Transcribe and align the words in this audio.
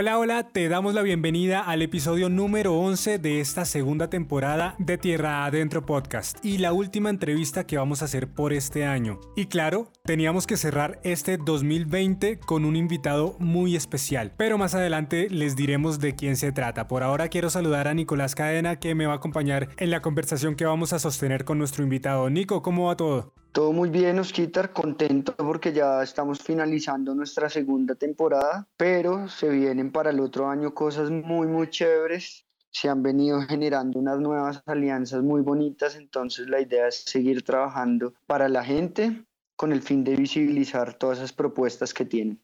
Hola, 0.00 0.16
hola, 0.16 0.44
te 0.44 0.68
damos 0.68 0.94
la 0.94 1.02
bienvenida 1.02 1.58
al 1.60 1.82
episodio 1.82 2.28
número 2.28 2.78
11 2.78 3.18
de 3.18 3.40
esta 3.40 3.64
segunda 3.64 4.08
temporada 4.08 4.76
de 4.78 4.96
Tierra 4.96 5.44
Adentro 5.44 5.86
Podcast 5.86 6.38
y 6.44 6.58
la 6.58 6.72
última 6.72 7.10
entrevista 7.10 7.66
que 7.66 7.78
vamos 7.78 8.00
a 8.00 8.04
hacer 8.04 8.28
por 8.28 8.52
este 8.52 8.84
año. 8.84 9.18
Y 9.34 9.46
claro, 9.46 9.90
teníamos 10.04 10.46
que 10.46 10.56
cerrar 10.56 11.00
este 11.02 11.36
2020 11.36 12.38
con 12.38 12.64
un 12.64 12.76
invitado 12.76 13.34
muy 13.40 13.74
especial, 13.74 14.34
pero 14.36 14.56
más 14.56 14.76
adelante 14.76 15.26
les 15.30 15.56
diremos 15.56 15.98
de 15.98 16.14
quién 16.14 16.36
se 16.36 16.52
trata. 16.52 16.86
Por 16.86 17.02
ahora 17.02 17.26
quiero 17.26 17.50
saludar 17.50 17.88
a 17.88 17.94
Nicolás 17.94 18.36
Cadena 18.36 18.76
que 18.76 18.94
me 18.94 19.06
va 19.06 19.14
a 19.14 19.16
acompañar 19.16 19.70
en 19.78 19.90
la 19.90 20.00
conversación 20.00 20.54
que 20.54 20.64
vamos 20.64 20.92
a 20.92 21.00
sostener 21.00 21.44
con 21.44 21.58
nuestro 21.58 21.82
invitado. 21.82 22.30
Nico, 22.30 22.62
¿cómo 22.62 22.86
va 22.86 22.96
todo? 22.96 23.34
Todo 23.58 23.72
muy 23.72 23.90
bien, 23.90 24.20
Osquitar, 24.20 24.72
contento 24.72 25.34
porque 25.36 25.72
ya 25.72 26.00
estamos 26.00 26.38
finalizando 26.38 27.12
nuestra 27.12 27.50
segunda 27.50 27.96
temporada, 27.96 28.68
pero 28.76 29.28
se 29.28 29.48
vienen 29.48 29.90
para 29.90 30.10
el 30.10 30.20
otro 30.20 30.48
año 30.48 30.72
cosas 30.72 31.10
muy, 31.10 31.48
muy 31.48 31.68
chéveres. 31.68 32.46
Se 32.70 32.88
han 32.88 33.02
venido 33.02 33.42
generando 33.42 33.98
unas 33.98 34.20
nuevas 34.20 34.62
alianzas 34.64 35.24
muy 35.24 35.40
bonitas, 35.40 35.96
entonces 35.96 36.48
la 36.48 36.60
idea 36.60 36.86
es 36.86 37.02
seguir 37.02 37.42
trabajando 37.42 38.14
para 38.28 38.48
la 38.48 38.62
gente 38.62 39.24
con 39.56 39.72
el 39.72 39.82
fin 39.82 40.04
de 40.04 40.14
visibilizar 40.14 40.94
todas 40.94 41.18
esas 41.18 41.32
propuestas 41.32 41.92
que 41.92 42.04
tienen. 42.04 42.40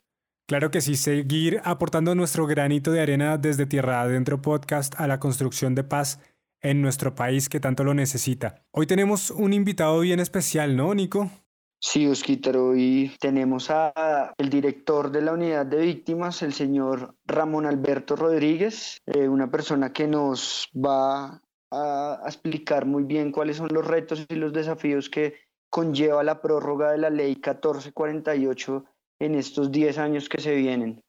Claro 0.49 0.73
que 0.73 0.81
sí, 0.81 0.97
seguir 0.97 1.61
aportando 1.63 2.17
nuestro 2.17 2.49
granito 2.49 2.91
de 2.91 3.01
arena 3.01 3.39
desde 3.39 3.67
Tierra 3.67 4.03
Adentro 4.03 4.43
Podcast 4.43 4.95
a 4.99 5.07
la 5.07 5.21
construcción 5.21 5.77
de 5.77 5.85
paz 5.85 6.19
en 6.65 6.81
nuestro 6.81 7.15
país 7.15 7.49
que 7.49 7.61
tanto 7.61 7.85
lo 7.85 7.95
necesita. 7.95 8.65
Hoy 8.73 8.87
tenemos 8.87 9.31
un 9.31 9.53
invitado 9.53 10.01
bien 10.01 10.19
especial, 10.19 10.77
¿no, 10.77 10.95
Nico? 10.95 11.31
Sí, 11.79 12.07
Osquitar, 12.07 12.57
hoy 12.57 13.15
tenemos 13.21 13.71
a 13.71 14.33
el 14.39 14.49
director 14.49 15.13
de 15.13 15.21
la 15.21 15.35
unidad 15.35 15.67
de 15.67 15.77
víctimas, 15.77 16.43
el 16.43 16.55
señor 16.55 17.15
Ramón 17.27 17.67
Alberto 17.67 18.17
Rodríguez, 18.17 19.03
eh, 19.05 19.29
una 19.29 19.51
persona 19.51 19.93
que 19.93 20.09
nos 20.09 20.71
va 20.75 21.43
a, 21.71 22.21
a 22.25 22.27
explicar 22.27 22.87
muy 22.87 23.05
bien 23.05 23.31
cuáles 23.31 23.59
son 23.59 23.69
los 23.71 23.87
retos 23.87 24.25
y 24.27 24.35
los 24.37 24.55
desafíos 24.55 25.11
que 25.11 25.35
conlleva 25.69 26.25
la 26.25 26.41
prórroga 26.41 26.93
de 26.93 26.99
la 26.99 27.11
ley 27.11 27.35
1448 27.35 28.85
en 29.21 29.35
estos 29.35 29.71
10 29.71 29.99
años 29.99 30.31
que 30.31 30.41
se 30.41 30.55
vienen. 30.55 31.03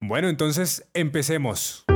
Bueno, 0.00 0.28
entonces 0.28 0.88
empecemos. 0.92 1.86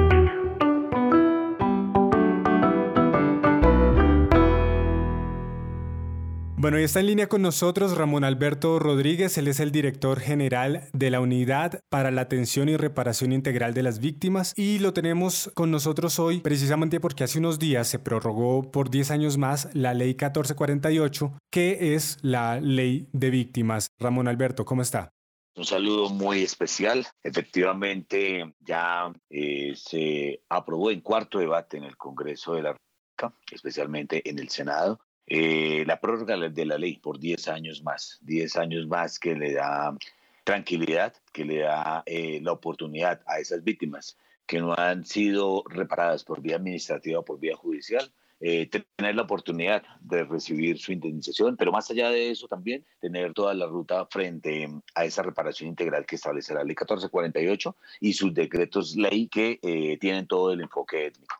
Bueno, 6.60 6.78
y 6.78 6.82
está 6.82 7.00
en 7.00 7.06
línea 7.06 7.26
con 7.26 7.40
nosotros 7.40 7.96
Ramón 7.96 8.22
Alberto 8.22 8.78
Rodríguez, 8.78 9.38
él 9.38 9.48
es 9.48 9.60
el 9.60 9.72
director 9.72 10.20
general 10.20 10.90
de 10.92 11.08
la 11.08 11.22
Unidad 11.22 11.80
para 11.88 12.10
la 12.10 12.20
Atención 12.20 12.68
y 12.68 12.76
Reparación 12.76 13.32
Integral 13.32 13.72
de 13.72 13.82
las 13.82 13.98
Víctimas 13.98 14.52
y 14.58 14.78
lo 14.78 14.92
tenemos 14.92 15.50
con 15.54 15.70
nosotros 15.70 16.18
hoy 16.18 16.40
precisamente 16.40 17.00
porque 17.00 17.24
hace 17.24 17.38
unos 17.38 17.58
días 17.58 17.88
se 17.88 17.98
prorrogó 17.98 18.70
por 18.70 18.90
10 18.90 19.10
años 19.10 19.38
más 19.38 19.74
la 19.74 19.94
ley 19.94 20.08
1448, 20.08 21.32
que 21.50 21.94
es 21.94 22.18
la 22.20 22.60
ley 22.60 23.08
de 23.14 23.30
víctimas. 23.30 23.88
Ramón 23.98 24.28
Alberto, 24.28 24.66
¿cómo 24.66 24.82
está? 24.82 25.08
Un 25.56 25.64
saludo 25.64 26.10
muy 26.10 26.42
especial. 26.42 27.06
Efectivamente, 27.22 28.54
ya 28.60 29.10
eh, 29.30 29.72
se 29.76 30.42
aprobó 30.50 30.90
en 30.90 31.00
cuarto 31.00 31.38
debate 31.38 31.78
en 31.78 31.84
el 31.84 31.96
Congreso 31.96 32.52
de 32.52 32.64
la 32.64 32.74
República, 32.74 33.40
especialmente 33.50 34.28
en 34.28 34.38
el 34.38 34.50
Senado, 34.50 35.00
eh, 35.32 35.84
la 35.86 36.00
prórroga 36.00 36.36
de 36.36 36.66
la 36.66 36.76
ley 36.76 36.96
por 36.96 37.20
10 37.20 37.46
años 37.46 37.84
más, 37.84 38.18
10 38.22 38.56
años 38.56 38.88
más 38.88 39.20
que 39.20 39.36
le 39.36 39.52
da 39.52 39.96
tranquilidad, 40.42 41.14
que 41.32 41.44
le 41.44 41.58
da 41.58 42.02
eh, 42.04 42.40
la 42.42 42.50
oportunidad 42.50 43.20
a 43.26 43.38
esas 43.38 43.62
víctimas 43.62 44.18
que 44.44 44.58
no 44.58 44.74
han 44.76 45.04
sido 45.04 45.62
reparadas 45.68 46.24
por 46.24 46.42
vía 46.42 46.56
administrativa 46.56 47.20
o 47.20 47.24
por 47.24 47.38
vía 47.38 47.54
judicial, 47.54 48.10
eh, 48.40 48.68
tener 48.96 49.14
la 49.14 49.22
oportunidad 49.22 49.84
de 50.00 50.24
recibir 50.24 50.80
su 50.80 50.90
indemnización, 50.90 51.56
pero 51.56 51.70
más 51.70 51.88
allá 51.92 52.10
de 52.10 52.32
eso 52.32 52.48
también 52.48 52.84
tener 53.00 53.32
toda 53.32 53.54
la 53.54 53.66
ruta 53.66 54.06
frente 54.06 54.68
a 54.96 55.04
esa 55.04 55.22
reparación 55.22 55.68
integral 55.68 56.06
que 56.06 56.16
establece 56.16 56.54
la 56.54 56.64
ley 56.64 56.70
1448 56.70 57.76
y 58.00 58.14
sus 58.14 58.34
decretos 58.34 58.96
ley 58.96 59.28
que 59.28 59.60
tienen 60.00 60.26
todo 60.26 60.52
el 60.52 60.60
enfoque 60.62 61.06
étnico. 61.06 61.39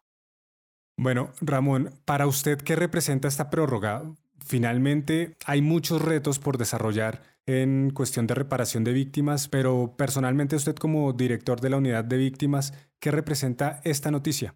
Bueno, 1.03 1.33
Ramón, 1.41 1.95
para 2.05 2.27
usted, 2.27 2.59
¿qué 2.59 2.77
representa 2.77 3.27
esta 3.27 3.49
prórroga? 3.49 4.03
Finalmente, 4.45 5.35
hay 5.47 5.63
muchos 5.63 6.03
retos 6.03 6.39
por 6.39 6.59
desarrollar 6.59 7.23
en 7.47 7.89
cuestión 7.89 8.27
de 8.27 8.35
reparación 8.35 8.85
de 8.85 8.93
víctimas, 8.93 9.49
pero 9.49 9.95
personalmente 9.97 10.57
usted 10.57 10.77
como 10.77 11.15
director 11.15 11.63
de 11.63 11.71
la 11.71 11.79
unidad 11.79 12.05
de 12.05 12.19
víctimas, 12.19 12.75
¿qué 12.99 13.11
representa 13.11 13.81
esta 13.83 14.11
noticia? 14.11 14.55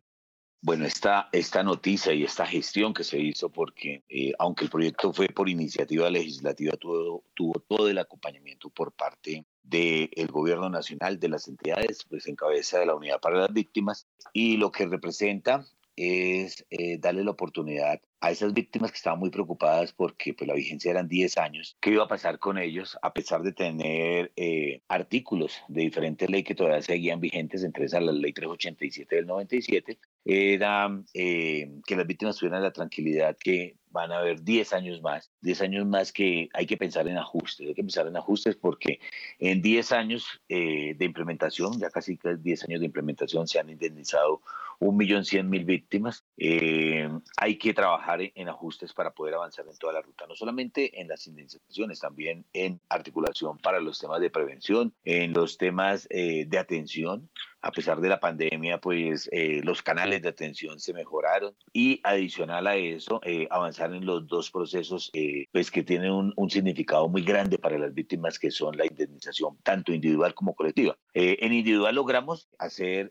Bueno, 0.60 0.84
esta, 0.84 1.30
esta 1.32 1.62
noticia 1.62 2.12
y 2.12 2.24
esta 2.24 2.44
gestión 2.44 2.92
que 2.92 3.04
se 3.04 3.18
hizo, 3.18 3.48
porque 3.48 4.04
eh, 4.10 4.34
aunque 4.38 4.64
el 4.64 4.70
proyecto 4.70 5.14
fue 5.14 5.28
por 5.28 5.48
iniciativa 5.48 6.10
legislativa, 6.10 6.74
tuvo, 6.76 7.24
todo 7.66 7.88
el 7.88 7.96
acompañamiento 7.96 8.68
por 8.68 8.92
parte 8.92 9.46
del 9.62 10.28
gobierno 10.30 10.68
nacional, 10.68 11.18
de 11.18 11.28
las 11.30 11.48
entidades, 11.48 12.04
pues 12.06 12.26
en 12.26 12.36
cabeza 12.36 12.80
de 12.80 12.84
la 12.84 12.94
unidad 12.94 13.18
para 13.18 13.38
las 13.38 13.52
víctimas, 13.54 14.06
y 14.34 14.58
lo 14.58 14.70
que 14.70 14.84
representa 14.84 15.64
es 15.96 16.64
eh, 16.70 16.98
darle 16.98 17.24
la 17.24 17.30
oportunidad 17.30 18.00
a 18.20 18.30
esas 18.30 18.54
víctimas 18.54 18.90
que 18.90 18.96
estaban 18.96 19.18
muy 19.18 19.30
preocupadas 19.30 19.92
porque 19.92 20.32
pues, 20.32 20.48
la 20.48 20.54
vigencia 20.54 20.90
eran 20.90 21.08
10 21.08 21.36
años. 21.38 21.76
¿Qué 21.80 21.90
iba 21.90 22.04
a 22.04 22.08
pasar 22.08 22.38
con 22.38 22.56
ellos 22.56 22.96
a 23.02 23.12
pesar 23.12 23.42
de 23.42 23.52
tener 23.52 24.32
eh, 24.36 24.80
artículos 24.88 25.60
de 25.68 25.82
diferentes 25.82 26.30
leyes 26.30 26.46
que 26.46 26.54
todavía 26.54 26.80
seguían 26.80 27.20
vigentes, 27.20 27.62
entre 27.64 27.84
esas 27.84 28.02
la 28.02 28.12
ley 28.12 28.32
387 28.32 29.16
del 29.16 29.26
97? 29.26 29.98
Era 30.24 30.90
eh, 31.12 31.70
que 31.86 31.96
las 31.96 32.06
víctimas 32.06 32.36
tuvieran 32.36 32.62
la 32.62 32.72
tranquilidad 32.72 33.36
que 33.38 33.76
van 33.90 34.10
a 34.10 34.18
haber 34.18 34.42
10 34.42 34.72
años 34.72 35.02
más, 35.02 35.30
10 35.42 35.60
años 35.60 35.86
más 35.86 36.10
que 36.10 36.48
hay 36.54 36.66
que 36.66 36.78
pensar 36.78 37.06
en 37.06 37.18
ajustes, 37.18 37.68
hay 37.68 37.74
que 37.74 37.82
pensar 37.82 38.06
en 38.06 38.16
ajustes 38.16 38.56
porque 38.56 38.98
en 39.38 39.62
10 39.62 39.92
años 39.92 40.40
de 40.48 40.96
implementación, 40.98 41.78
ya 41.78 41.90
casi 41.90 42.18
10 42.18 42.64
años 42.64 42.80
de 42.80 42.86
implementación, 42.86 43.46
se 43.46 43.60
han 43.60 43.70
indemnizado 43.70 44.40
un 44.80 44.96
millón 44.96 45.24
cien 45.24 45.48
mil 45.48 45.64
víctimas. 45.64 46.24
Eh, 46.36 47.08
hay 47.36 47.58
que 47.58 47.74
trabajar 47.74 48.20
en, 48.22 48.48
ajustes 48.48 48.92
para 48.92 49.12
poder 49.12 49.34
avanzar 49.34 49.66
en 49.66 49.76
toda 49.76 49.92
la 49.92 50.02
ruta, 50.02 50.26
no 50.26 50.34
solamente 50.34 51.00
en 51.00 51.08
las 51.08 51.26
indemnizaciones, 51.26 52.00
también 52.00 52.44
en 52.52 52.80
articulación 52.88 53.58
para 53.58 53.80
los 53.80 53.98
temas 53.98 54.20
de 54.20 54.30
prevención, 54.30 54.94
en 55.04 55.32
los 55.32 55.58
temas 55.58 56.06
eh, 56.10 56.44
de 56.46 56.58
atención. 56.58 57.30
A 57.66 57.72
pesar 57.72 57.98
de 57.98 58.10
la 58.10 58.20
pandemia, 58.20 58.78
pues 58.78 59.26
eh, 59.32 59.62
los 59.64 59.80
canales 59.80 60.20
de 60.20 60.28
atención 60.28 60.78
se 60.78 60.92
mejoraron 60.92 61.56
y 61.72 61.98
adicional 62.04 62.66
a 62.66 62.76
eso, 62.76 63.22
avanzar 63.48 63.94
en 63.94 64.04
los 64.04 64.26
dos 64.26 64.50
procesos 64.50 65.10
pues 65.50 65.70
que 65.70 65.82
tienen 65.82 66.12
un, 66.12 66.34
un, 66.36 66.50
significado 66.50 67.08
muy 67.08 67.22
grande 67.22 67.56
para 67.56 67.78
las 67.78 67.94
víctimas, 67.94 68.38
que 68.38 68.50
son 68.50 68.76
la 68.76 68.84
indemnización 68.84 69.56
tanto 69.62 69.94
individual 69.94 70.34
como 70.34 70.54
colectiva. 70.54 70.98
en 71.14 71.54
individual 71.54 71.94
logramos 71.94 72.48
hacer 72.58 73.10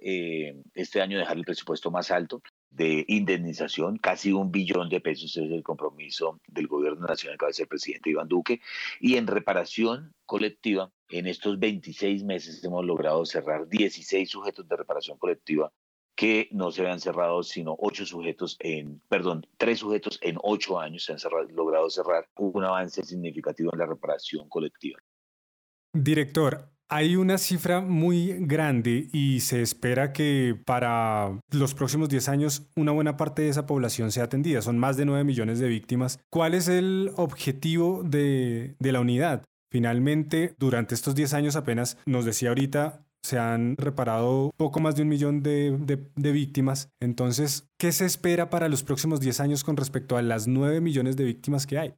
este 0.76 1.02
año 1.02 1.18
dejar 1.18 1.38
el 1.38 1.46
presupuesto 1.46 1.90
más 1.90 2.12
alto 2.12 2.44
de 2.76 3.06
indemnización, 3.08 3.98
casi 3.98 4.32
un 4.32 4.52
billón 4.52 4.90
de 4.90 5.00
pesos 5.00 5.38
es 5.38 5.52
el 5.52 5.64
compromiso 5.64 6.40
del 6.48 6.68
gobierno 6.68 7.06
nacional 7.06 7.38
que 7.38 7.46
va 7.46 7.50
a 7.50 7.54
ser 7.54 7.66
el 7.66 7.70
presidente 7.70 8.10
Iván 8.10 8.28
Duque, 8.28 8.62
y 9.00 9.16
en 9.16 9.28
reparación 9.28 10.14
colectiva, 10.26 10.92
en 11.10 11.28
estos 11.28 11.60
26 11.60 12.24
meses 12.24 12.64
hemos 12.64 12.86
logrado 12.86 13.26
cerrar 13.26 13.68
16 13.68 14.30
sujetos 14.30 14.68
de 14.68 14.76
reparación 14.76 15.18
colectiva 15.18 15.72
que 16.16 16.48
no 16.52 16.72
se 16.72 16.82
habían 16.82 17.00
cerrado, 17.00 17.44
sino 17.44 17.76
ocho 17.80 18.06
sujetos 18.06 18.58
en, 18.60 19.02
perdón, 19.10 19.48
tres 19.58 19.80
sujetos 19.80 20.20
en 20.22 20.38
ocho 20.44 20.80
años 20.80 21.06
se 21.06 21.14
han 21.14 21.20
logrado 21.56 21.90
cerrar. 21.90 22.28
un 22.36 22.64
avance 22.64 23.04
significativo 23.04 23.72
en 23.74 23.80
la 23.80 23.86
reparación 23.86 24.48
colectiva. 24.48 25.00
Director, 25.92 26.73
hay 26.90 27.16
una 27.16 27.38
cifra 27.38 27.82
muy 27.82 28.34
grande 28.46 29.08
y 29.12 29.40
se 29.40 29.62
espera 29.62 30.14
que 30.14 30.56
para 30.66 31.40
los 31.52 31.74
próximos 31.74 32.10
10 32.10 32.30
años 32.30 32.68
una 32.76 32.92
buena 32.92 33.18
parte 33.18 33.42
de 33.42 33.50
esa 33.50 33.66
población 33.66 34.12
sea 34.12 34.26
atendida. 34.26 34.62
Son 34.62 34.78
más 34.78 34.98
de 34.98 35.06
9 35.06 35.24
millones 35.24 35.60
de 35.60 35.68
víctimas. 35.68 36.20
¿Cuál 36.30 36.54
es 36.54 36.68
el 36.68 37.12
objetivo 37.16 38.04
de, 38.04 38.76
la 38.80 39.00
unidad? 39.00 39.44
Finalmente, 39.72 40.54
durante 40.60 40.94
estos 40.94 41.16
10 41.16 41.34
años 41.34 41.56
apenas, 41.56 41.98
nos 42.06 42.26
decía 42.26 42.50
ahorita, 42.50 43.06
se 43.24 43.40
han 43.40 43.76
reparado 43.78 44.52
poco 44.58 44.80
más 44.80 44.96
de 44.96 45.02
un 45.02 45.08
millón 45.08 45.42
de, 45.42 45.76
de, 46.16 46.32
víctimas. 46.32 46.90
Entonces, 47.02 47.68
¿qué 47.80 47.92
se 47.92 48.06
espera 48.06 48.50
para 48.50 48.70
los 48.70 48.84
próximos 48.84 49.20
10 49.20 49.40
años 49.40 49.64
con 49.64 49.78
respecto 49.78 50.16
a 50.18 50.22
las 50.22 50.48
9 50.48 50.82
millones 50.82 51.16
de 51.16 51.24
víctimas 51.24 51.66
que 51.66 51.80
hay? 51.80 51.94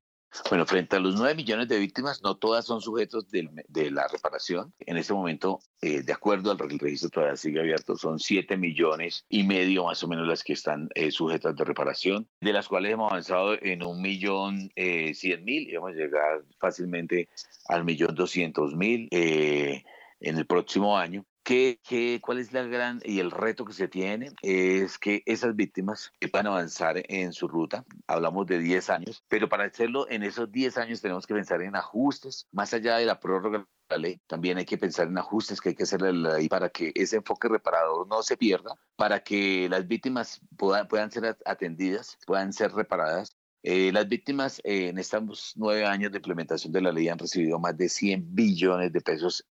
Bueno, 0.49 0.65
frente 0.65 0.95
a 0.95 0.99
los 0.99 1.15
9 1.15 1.35
millones 1.35 1.67
de 1.69 1.79
víctimas, 1.79 2.21
no 2.21 2.35
todas 2.35 2.65
son 2.65 2.81
sujetos 2.81 3.29
de, 3.29 3.91
la 3.91 4.07
reparación. 4.07 4.73
En 4.79 4.97
este 4.97 5.13
momento, 5.13 5.59
eh, 5.81 6.01
de 6.01 6.13
acuerdo 6.13 6.51
al 6.51 6.59
registro 6.59 7.09
todavía 7.09 7.37
sigue 7.37 7.59
abierto, 7.59 7.95
son 7.95 8.19
7 8.19 8.57
millones 8.57 9.25
y 9.29 9.43
medio 9.43 9.85
más 9.85 10.03
o 10.03 10.07
menos 10.07 10.27
las 10.27 10.43
que 10.43 10.53
están 10.53 10.89
eh, 10.93 11.11
sujetas 11.11 11.55
de 11.55 11.63
reparación, 11.63 12.27
de 12.41 12.53
las 12.53 12.67
cuales 12.67 12.93
hemos 12.93 13.11
avanzado 13.11 13.53
en 13.61 13.83
un 13.83 14.01
millón 14.01 14.71
eh, 14.75 15.13
cien 15.13 15.45
mil. 15.45 15.69
Y 15.69 15.75
vamos 15.75 15.91
a 15.91 15.95
llegar 15.95 16.43
fácilmente 16.59 17.29
al 17.67 17.85
millón 17.85 18.13
doscientos 18.13 18.75
mil 18.75 19.07
en 19.11 20.37
el 20.37 20.45
próximo 20.45 20.97
año 20.97 21.25
¿Qué, 21.45 21.79
qué, 21.87 22.19
cuál 22.23 22.39
es 22.39 22.53
la 22.53 22.63
gran 22.63 22.99
y 23.05 23.19
el 23.19 23.29
reto 23.29 23.65
que 23.65 23.73
se 23.73 23.87
tiene? 23.87 24.31
Es 24.41 24.97
que 24.97 25.21
esas 25.27 25.55
víctimas 25.55 26.11
puedan 26.31 26.47
avanzar 26.47 27.03
en 27.07 27.33
su 27.33 27.47
ruta. 27.47 27.85
Hablamos 28.07 28.47
de 28.47 28.57
10 28.57 28.89
años, 28.89 29.23
pero 29.27 29.47
para 29.47 29.65
hacerlo 29.65 30.09
en 30.09 30.23
esos 30.23 30.51
10 30.51 30.75
años 30.79 31.01
tenemos 31.01 31.27
que 31.27 31.35
pensar 31.35 31.61
en 31.61 31.75
ajustes, 31.75 32.47
más 32.51 32.73
allá 32.73 32.97
de 32.97 33.05
la 33.05 33.19
prórroga 33.19 33.67
la 33.89 33.97
ley, 33.97 34.19
también 34.25 34.57
hay 34.57 34.65
que 34.65 34.79
pensar 34.79 35.07
en 35.07 35.19
ajustes 35.19 35.61
que 35.61 35.69
hay 35.69 35.75
que 35.75 35.83
hacerle 35.83 36.13
la 36.13 36.37
ley 36.37 36.49
para 36.49 36.69
que 36.69 36.91
ese 36.95 37.17
enfoque 37.17 37.47
reparador 37.47 38.07
no 38.07 38.23
se 38.23 38.37
pierda, 38.37 38.73
para 38.95 39.19
que 39.19 39.69
las 39.69 39.87
víctimas 39.87 40.41
puedan, 40.57 40.87
puedan 40.87 41.11
ser 41.11 41.37
atendidas, 41.45 42.17
puedan 42.25 42.53
ser 42.53 42.71
reparadas 42.73 43.37
eh, 43.67 43.91
las 43.91 44.07
víctimas 44.07 44.61
eh, 44.63 44.89
en 44.89 44.99
estos 44.99 45.53
nueve 45.55 45.87
años 45.87 46.11
de 46.11 46.19
implementación 46.19 46.71
de 46.71 46.81
la 46.81 46.91
ley 46.91 47.09
han 47.09 47.17
recibido 47.17 47.57
más 47.57 47.75
de 47.75 47.89
100 47.89 48.35
billones 48.35 48.93
de 48.93 49.01
pesos 49.01 49.43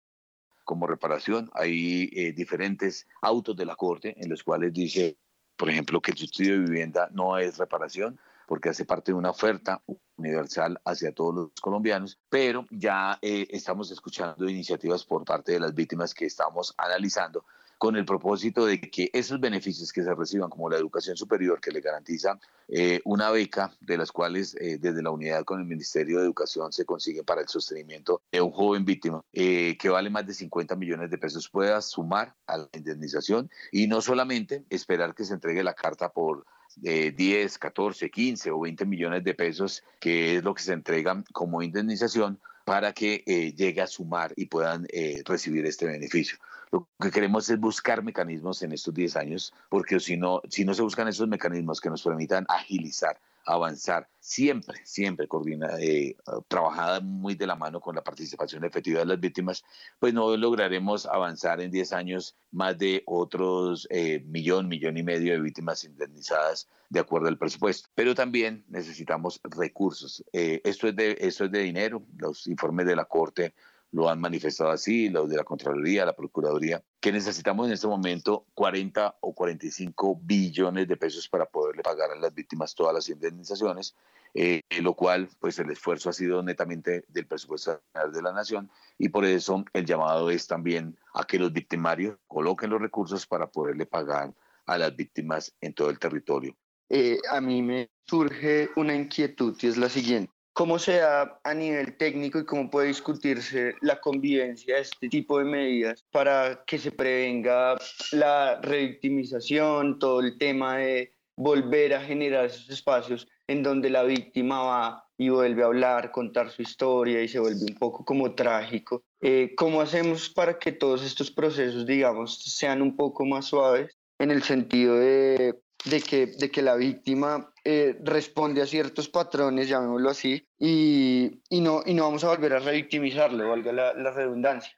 como 0.64 0.86
reparación. 0.86 1.50
Hay 1.54 2.10
eh, 2.12 2.32
diferentes 2.32 3.06
autos 3.22 3.56
de 3.56 3.66
la 3.66 3.76
Corte 3.76 4.14
en 4.18 4.28
los 4.28 4.42
cuales 4.42 4.72
dice, 4.72 5.16
por 5.56 5.70
ejemplo, 5.70 6.00
que 6.00 6.12
el 6.12 6.18
subsidio 6.18 6.54
de 6.54 6.64
vivienda 6.64 7.08
no 7.12 7.38
es 7.38 7.58
reparación 7.58 8.18
porque 8.46 8.68
hace 8.68 8.84
parte 8.84 9.12
de 9.12 9.18
una 9.18 9.30
oferta 9.30 9.82
universal 10.16 10.80
hacia 10.84 11.12
todos 11.12 11.34
los 11.34 11.50
colombianos, 11.60 12.18
pero 12.28 12.66
ya 12.70 13.18
eh, 13.22 13.46
estamos 13.50 13.90
escuchando 13.90 14.48
iniciativas 14.48 15.04
por 15.04 15.24
parte 15.24 15.52
de 15.52 15.60
las 15.60 15.74
víctimas 15.74 16.12
que 16.14 16.26
estamos 16.26 16.74
analizando 16.76 17.44
con 17.84 17.96
el 17.96 18.06
propósito 18.06 18.64
de 18.64 18.80
que 18.80 19.10
esos 19.12 19.38
beneficios 19.38 19.92
que 19.92 20.02
se 20.02 20.14
reciban, 20.14 20.48
como 20.48 20.70
la 20.70 20.78
educación 20.78 21.18
superior, 21.18 21.60
que 21.60 21.70
le 21.70 21.82
garantiza 21.82 22.40
eh, 22.66 23.02
una 23.04 23.30
beca, 23.30 23.76
de 23.78 23.98
las 23.98 24.10
cuales 24.10 24.56
eh, 24.58 24.78
desde 24.80 25.02
la 25.02 25.10
unidad 25.10 25.44
con 25.44 25.60
el 25.60 25.66
Ministerio 25.66 26.16
de 26.16 26.24
Educación 26.24 26.72
se 26.72 26.86
consigue 26.86 27.24
para 27.24 27.42
el 27.42 27.48
sostenimiento 27.48 28.22
de 28.32 28.40
un 28.40 28.52
joven 28.52 28.86
víctima, 28.86 29.22
eh, 29.34 29.76
que 29.76 29.90
vale 29.90 30.08
más 30.08 30.26
de 30.26 30.32
50 30.32 30.74
millones 30.76 31.10
de 31.10 31.18
pesos, 31.18 31.50
pueda 31.50 31.82
sumar 31.82 32.34
a 32.46 32.56
la 32.56 32.70
indemnización 32.72 33.50
y 33.70 33.86
no 33.86 34.00
solamente 34.00 34.64
esperar 34.70 35.14
que 35.14 35.26
se 35.26 35.34
entregue 35.34 35.62
la 35.62 35.74
carta 35.74 36.10
por 36.10 36.46
10, 36.76 37.58
14, 37.58 38.10
15 38.10 38.50
o 38.50 38.60
20 38.60 38.86
millones 38.86 39.24
de 39.24 39.34
pesos, 39.34 39.84
que 40.00 40.36
es 40.36 40.42
lo 40.42 40.54
que 40.54 40.62
se 40.62 40.72
entrega 40.72 41.22
como 41.34 41.60
indemnización, 41.60 42.40
para 42.64 42.92
que 42.92 43.52
llegue 43.56 43.80
a 43.80 43.86
sumar 43.86 44.32
y 44.36 44.46
puedan 44.46 44.86
recibir 45.24 45.66
este 45.66 45.86
beneficio. 45.86 46.38
Lo 46.72 46.88
que 47.00 47.10
queremos 47.10 47.48
es 47.50 47.60
buscar 47.60 48.02
mecanismos 48.02 48.62
en 48.62 48.72
estos 48.72 48.92
10 48.92 49.16
años, 49.16 49.54
porque 49.68 50.00
si 50.00 50.16
no, 50.16 50.40
si 50.48 50.64
no 50.64 50.74
se 50.74 50.82
buscan 50.82 51.06
esos 51.06 51.28
mecanismos 51.28 51.80
que 51.80 51.90
nos 51.90 52.02
permitan 52.02 52.46
agilizar, 52.48 53.20
avanzar, 53.46 54.08
siempre, 54.20 54.80
siempre 54.84 55.28
coordinada, 55.28 55.80
eh, 55.80 56.16
trabajada 56.48 57.00
muy 57.00 57.34
de 57.34 57.46
la 57.46 57.56
mano 57.56 57.80
con 57.80 57.94
la 57.94 58.02
participación 58.02 58.64
efectiva 58.64 59.00
de 59.00 59.06
las 59.06 59.20
víctimas, 59.20 59.64
pues 59.98 60.14
no 60.14 60.36
lograremos 60.36 61.06
avanzar 61.06 61.60
en 61.60 61.70
10 61.70 61.92
años 61.92 62.36
más 62.50 62.78
de 62.78 63.02
otros 63.06 63.86
eh, 63.90 64.22
millón, 64.26 64.68
millón 64.68 64.96
y 64.96 65.02
medio 65.02 65.32
de 65.32 65.40
víctimas 65.40 65.84
indemnizadas 65.84 66.68
de 66.88 67.00
acuerdo 67.00 67.28
al 67.28 67.38
presupuesto. 67.38 67.88
Pero 67.94 68.14
también 68.14 68.64
necesitamos 68.68 69.40
recursos. 69.44 70.24
Eh, 70.32 70.60
esto, 70.64 70.88
es 70.88 70.96
de, 70.96 71.16
esto 71.20 71.44
es 71.44 71.52
de 71.52 71.60
dinero. 71.60 72.02
Los 72.16 72.46
informes 72.46 72.86
de 72.86 72.96
la 72.96 73.04
Corte 73.04 73.54
lo 73.94 74.08
han 74.10 74.20
manifestado 74.20 74.70
así, 74.70 75.08
los 75.08 75.28
de 75.28 75.36
la 75.36 75.44
Contraloría, 75.44 76.04
la 76.04 76.16
Procuraduría, 76.16 76.82
que 77.04 77.12
necesitamos 77.12 77.66
en 77.66 77.74
este 77.74 77.86
momento 77.86 78.46
40 78.54 79.18
o 79.20 79.34
45 79.34 80.20
billones 80.22 80.88
de 80.88 80.96
pesos 80.96 81.28
para 81.28 81.44
poderle 81.44 81.82
pagar 81.82 82.10
a 82.10 82.14
las 82.14 82.34
víctimas 82.34 82.74
todas 82.74 82.94
las 82.94 83.10
indemnizaciones, 83.10 83.94
eh, 84.32 84.62
lo 84.80 84.94
cual, 84.94 85.28
pues 85.38 85.58
el 85.58 85.70
esfuerzo 85.70 86.08
ha 86.08 86.14
sido 86.14 86.42
netamente 86.42 87.04
del 87.08 87.26
presupuesto 87.26 87.78
de 88.10 88.22
la 88.22 88.32
Nación 88.32 88.70
y 88.96 89.10
por 89.10 89.26
eso 89.26 89.66
el 89.74 89.84
llamado 89.84 90.30
es 90.30 90.46
también 90.46 90.96
a 91.12 91.24
que 91.24 91.38
los 91.38 91.52
victimarios 91.52 92.16
coloquen 92.26 92.70
los 92.70 92.80
recursos 92.80 93.26
para 93.26 93.48
poderle 93.48 93.84
pagar 93.84 94.32
a 94.64 94.78
las 94.78 94.96
víctimas 94.96 95.54
en 95.60 95.74
todo 95.74 95.90
el 95.90 95.98
territorio. 95.98 96.56
Eh, 96.88 97.18
a 97.30 97.38
mí 97.42 97.60
me 97.60 97.90
surge 98.08 98.70
una 98.76 98.94
inquietud 98.94 99.54
y 99.60 99.66
es 99.66 99.76
la 99.76 99.90
siguiente 99.90 100.32
cómo 100.54 100.78
se 100.78 100.98
da 100.98 101.40
a 101.42 101.52
nivel 101.52 101.96
técnico 101.96 102.38
y 102.38 102.46
cómo 102.46 102.70
puede 102.70 102.86
discutirse 102.88 103.74
la 103.82 104.00
convivencia 104.00 104.76
de 104.76 104.82
este 104.82 105.08
tipo 105.08 105.38
de 105.38 105.44
medidas 105.44 106.04
para 106.10 106.64
que 106.64 106.78
se 106.78 106.92
prevenga 106.92 107.76
la 108.12 108.60
revictimización, 108.62 109.98
todo 109.98 110.20
el 110.20 110.38
tema 110.38 110.78
de 110.78 111.12
volver 111.36 111.94
a 111.94 112.00
generar 112.00 112.46
esos 112.46 112.70
espacios 112.70 113.26
en 113.48 113.64
donde 113.64 113.90
la 113.90 114.04
víctima 114.04 114.62
va 114.62 115.04
y 115.18 115.28
vuelve 115.28 115.62
a 115.62 115.66
hablar, 115.66 116.12
contar 116.12 116.50
su 116.50 116.62
historia 116.62 117.20
y 117.20 117.28
se 117.28 117.40
vuelve 117.40 117.66
un 117.68 117.76
poco 117.76 118.04
como 118.04 118.34
trágico. 118.34 119.02
Eh, 119.20 119.54
¿Cómo 119.56 119.80
hacemos 119.80 120.28
para 120.28 120.58
que 120.58 120.70
todos 120.70 121.04
estos 121.04 121.32
procesos, 121.32 121.84
digamos, 121.84 122.38
sean 122.44 122.80
un 122.80 122.96
poco 122.96 123.24
más 123.24 123.46
suaves 123.46 123.98
en 124.20 124.30
el 124.30 124.42
sentido 124.44 124.98
de 124.98 125.58
de 125.84 126.00
que, 126.00 126.26
de 126.26 126.50
que 126.50 126.62
la 126.62 126.76
víctima 126.76 127.52
eh, 127.64 127.98
responde 128.02 128.62
a 128.62 128.66
ciertos 128.66 129.08
patrones, 129.08 129.68
llamémoslo 129.68 130.10
así, 130.10 130.46
y, 130.58 131.42
y, 131.48 131.60
no, 131.60 131.82
y 131.84 131.94
no 131.94 132.04
vamos 132.04 132.24
a 132.24 132.28
volver 132.28 132.54
a 132.54 132.58
revictimizarlo, 132.58 133.48
valga 133.48 133.72
la, 133.72 133.94
la 133.94 134.10
redundancia. 134.10 134.72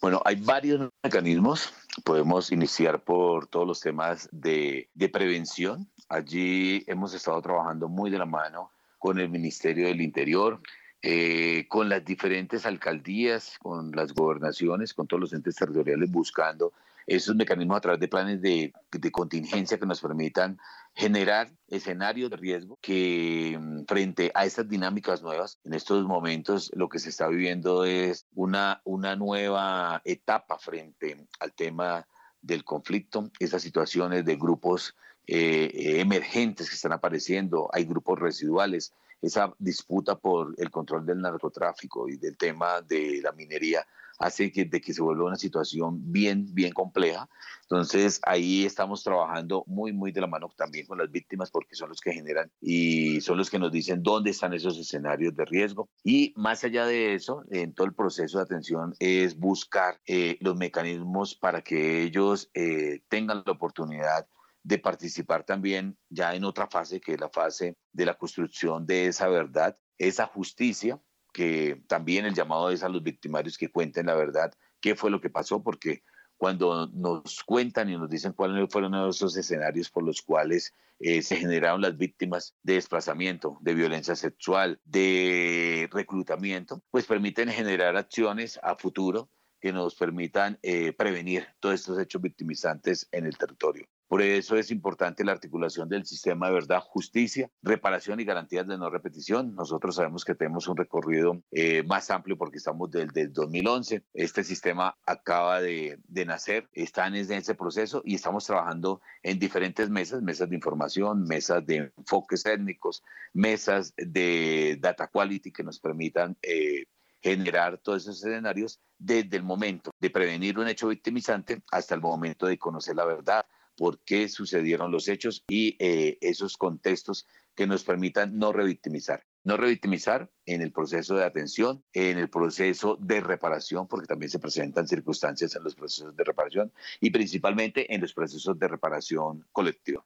Bueno, 0.00 0.22
hay 0.24 0.36
varios 0.36 0.88
mecanismos. 1.02 1.74
Podemos 2.04 2.52
iniciar 2.52 3.04
por 3.04 3.46
todos 3.48 3.66
los 3.66 3.80
temas 3.80 4.28
de, 4.32 4.88
de, 4.94 5.08
prevención. 5.10 5.90
Allí 6.08 6.84
hemos 6.86 7.12
estado 7.12 7.40
trabajando 7.42 7.86
muy 7.88 8.10
de 8.10 8.16
la 8.16 8.24
mano 8.24 8.72
con 8.98 9.18
el 9.18 9.28
Ministerio 9.28 9.88
del 9.88 10.00
Interior, 10.00 10.60
eh, 11.02 11.66
con 11.68 11.90
las 11.90 12.02
diferentes 12.02 12.64
alcaldías, 12.64 13.58
con 13.58 13.92
las 13.92 14.14
gobernaciones, 14.14 14.94
con 14.94 15.06
todos 15.06 15.20
los 15.20 15.32
entes 15.34 15.56
territoriales, 15.56 16.10
buscando 16.10 16.72
esos 17.10 17.34
mecanismos 17.34 17.76
a 17.76 17.80
través 17.80 18.00
de 18.00 18.06
planes 18.06 18.40
de, 18.40 18.72
contingencia 19.10 19.78
que 19.78 19.86
nos 19.86 20.00
permitan 20.00 20.58
generar 20.94 21.50
escenarios 21.66 22.30
de 22.30 22.36
riesgo 22.36 22.78
que 22.80 23.58
mm, 23.60 23.84
frente 23.86 24.30
a 24.32 24.44
estas 24.44 24.68
dinámicas 24.68 25.20
nuevas, 25.20 25.58
en 25.64 25.74
estos 25.74 26.04
momentos 26.04 26.70
lo 26.72 26.88
que 26.88 27.00
se 27.00 27.10
está 27.10 27.26
viviendo 27.26 27.84
es 27.84 28.26
una, 28.34 28.80
una 28.84 29.16
nueva 29.16 30.00
etapa 30.04 30.56
frente 30.58 31.26
al 31.40 31.52
tema 31.52 32.06
del 32.40 32.62
conflicto, 32.62 33.30
esas 33.40 33.60
situaciones 33.60 34.24
de 34.24 34.36
grupos 34.36 34.94
eh, 35.26 35.98
emergentes 36.00 36.68
que 36.68 36.76
están 36.76 36.92
apareciendo, 36.92 37.68
hay 37.72 37.84
grupos 37.84 38.20
residuales, 38.20 38.94
esa 39.20 39.52
disputa 39.58 40.14
por 40.14 40.54
el 40.58 40.70
control 40.70 41.04
del 41.04 41.20
narcotráfico 41.20 42.08
y 42.08 42.18
del 42.18 42.36
tema 42.36 42.80
de 42.82 43.20
la 43.20 43.32
minería 43.32 43.84
hace 44.20 44.52
que, 44.52 44.66
de 44.66 44.80
que 44.80 44.92
se 44.92 45.02
vuelva 45.02 45.24
una 45.24 45.36
situación 45.36 46.12
bien, 46.12 46.46
bien 46.54 46.72
compleja. 46.72 47.28
Entonces 47.62 48.20
ahí 48.24 48.64
estamos 48.64 49.02
trabajando 49.02 49.64
muy, 49.66 49.92
muy 49.92 50.12
de 50.12 50.20
la 50.20 50.26
mano 50.26 50.48
también 50.56 50.86
con 50.86 50.98
las 50.98 51.10
víctimas 51.10 51.50
porque 51.50 51.74
son 51.74 51.88
los 51.88 52.00
que 52.00 52.12
generan 52.12 52.50
y 52.60 53.20
son 53.22 53.38
los 53.38 53.48
que 53.48 53.58
nos 53.58 53.72
dicen 53.72 54.02
dónde 54.02 54.30
están 54.30 54.52
esos 54.52 54.78
escenarios 54.78 55.34
de 55.34 55.44
riesgo. 55.46 55.88
Y 56.04 56.34
más 56.36 56.62
allá 56.64 56.86
de 56.86 57.14
eso, 57.14 57.44
en 57.50 57.72
todo 57.72 57.86
el 57.86 57.94
proceso 57.94 58.38
de 58.38 58.44
atención 58.44 58.94
es 58.98 59.38
buscar 59.38 59.98
eh, 60.06 60.36
los 60.40 60.56
mecanismos 60.56 61.34
para 61.34 61.62
que 61.62 62.02
ellos 62.02 62.50
eh, 62.54 63.02
tengan 63.08 63.42
la 63.46 63.52
oportunidad 63.52 64.26
de 64.62 64.78
participar 64.78 65.44
también 65.44 65.96
ya 66.10 66.34
en 66.34 66.44
otra 66.44 66.66
fase, 66.66 67.00
que 67.00 67.14
es 67.14 67.20
la 67.20 67.30
fase 67.30 67.76
de 67.92 68.04
la 68.04 68.18
construcción 68.18 68.84
de 68.84 69.06
esa 69.06 69.28
verdad, 69.28 69.78
esa 69.96 70.26
justicia 70.26 71.00
que 71.32 71.82
también 71.86 72.26
el 72.26 72.34
llamado 72.34 72.70
es 72.70 72.82
a 72.82 72.88
los 72.88 73.02
victimarios 73.02 73.58
que 73.58 73.70
cuenten 73.70 74.06
la 74.06 74.14
verdad, 74.14 74.52
qué 74.80 74.94
fue 74.94 75.10
lo 75.10 75.20
que 75.20 75.30
pasó, 75.30 75.62
porque 75.62 76.02
cuando 76.36 76.86
nos 76.86 77.42
cuentan 77.44 77.90
y 77.90 77.98
nos 77.98 78.08
dicen 78.08 78.32
cuáles 78.32 78.66
fueron 78.70 78.94
esos 79.08 79.36
escenarios 79.36 79.90
por 79.90 80.02
los 80.02 80.22
cuales 80.22 80.74
eh, 80.98 81.20
se 81.20 81.36
generaron 81.36 81.82
las 81.82 81.98
víctimas 81.98 82.54
de 82.62 82.74
desplazamiento, 82.74 83.58
de 83.60 83.74
violencia 83.74 84.16
sexual, 84.16 84.80
de 84.84 85.88
reclutamiento, 85.92 86.82
pues 86.90 87.04
permiten 87.04 87.50
generar 87.50 87.96
acciones 87.96 88.58
a 88.62 88.74
futuro 88.74 89.28
que 89.60 89.72
nos 89.72 89.94
permitan 89.94 90.58
eh, 90.62 90.94
prevenir 90.94 91.46
todos 91.60 91.74
estos 91.74 91.98
hechos 91.98 92.22
victimizantes 92.22 93.06
en 93.12 93.26
el 93.26 93.36
territorio. 93.36 93.86
Por 94.10 94.22
eso 94.22 94.56
es 94.56 94.72
importante 94.72 95.22
la 95.22 95.30
articulación 95.30 95.88
del 95.88 96.04
sistema 96.04 96.48
de 96.48 96.54
verdad, 96.54 96.80
justicia, 96.80 97.48
reparación 97.62 98.18
y 98.18 98.24
garantías 98.24 98.66
de 98.66 98.76
no 98.76 98.90
repetición. 98.90 99.54
Nosotros 99.54 99.94
sabemos 99.94 100.24
que 100.24 100.34
tenemos 100.34 100.66
un 100.66 100.76
recorrido 100.76 101.44
eh, 101.52 101.84
más 101.84 102.10
amplio 102.10 102.36
porque 102.36 102.56
estamos 102.56 102.90
desde 102.90 103.20
el 103.20 103.32
2011. 103.32 104.02
Este 104.12 104.42
sistema 104.42 104.98
acaba 105.06 105.60
de, 105.60 106.00
nacer, 106.26 106.68
está 106.72 107.06
en 107.06 107.14
ese 107.14 107.54
proceso 107.54 108.02
y 108.04 108.16
estamos 108.16 108.44
trabajando 108.46 109.00
en 109.22 109.38
diferentes 109.38 109.88
mesas, 109.88 110.22
mesas 110.22 110.50
de 110.50 110.56
información, 110.56 111.22
mesas 111.22 111.64
de 111.64 111.92
enfoques 111.96 112.44
étnicos, 112.46 113.04
mesas 113.32 113.94
de 113.96 114.76
data 114.80 115.06
quality 115.06 115.52
que 115.52 115.62
nos 115.62 115.78
permitan... 115.78 116.36
Eh, 116.42 116.86
generar 117.22 117.76
todos 117.76 118.04
esos 118.04 118.24
escenarios 118.24 118.80
desde 118.96 119.36
el 119.36 119.42
momento 119.42 119.90
de 120.00 120.08
prevenir 120.08 120.58
un 120.58 120.68
hecho 120.68 120.88
victimizante 120.88 121.62
hasta 121.70 121.94
el 121.94 122.00
momento 122.00 122.46
de 122.46 122.56
conocer 122.56 122.96
la 122.96 123.04
verdad, 123.04 123.44
por 123.80 123.98
qué 124.00 124.28
sucedieron 124.28 124.92
los 124.92 125.08
hechos 125.08 125.42
y 125.48 125.74
eh, 125.78 126.18
esos 126.20 126.58
contextos 126.58 127.26
que 127.54 127.66
nos 127.66 127.82
permitan 127.82 128.36
no 128.36 128.52
revictimizar. 128.52 129.24
no 129.42 129.56
revictimizar 129.56 130.30
en 130.44 130.60
el 130.60 130.70
proceso 130.70 131.16
de 131.16 131.24
atención, 131.24 131.82
en 131.94 132.18
el 132.18 132.28
proceso 132.28 132.98
de 133.00 133.22
reparación, 133.22 133.88
porque 133.88 134.06
también 134.06 134.28
se 134.28 134.38
presentan 134.38 134.86
circunstancias 134.86 135.56
en 135.56 135.64
los 135.64 135.74
procesos 135.74 136.14
de 136.14 136.24
reparación 136.24 136.70
y 137.00 137.08
principalmente 137.08 137.94
en 137.94 138.02
los 138.02 138.12
procesos 138.12 138.58
de 138.58 138.68
reparación 138.68 139.46
colectiva. 139.50 140.04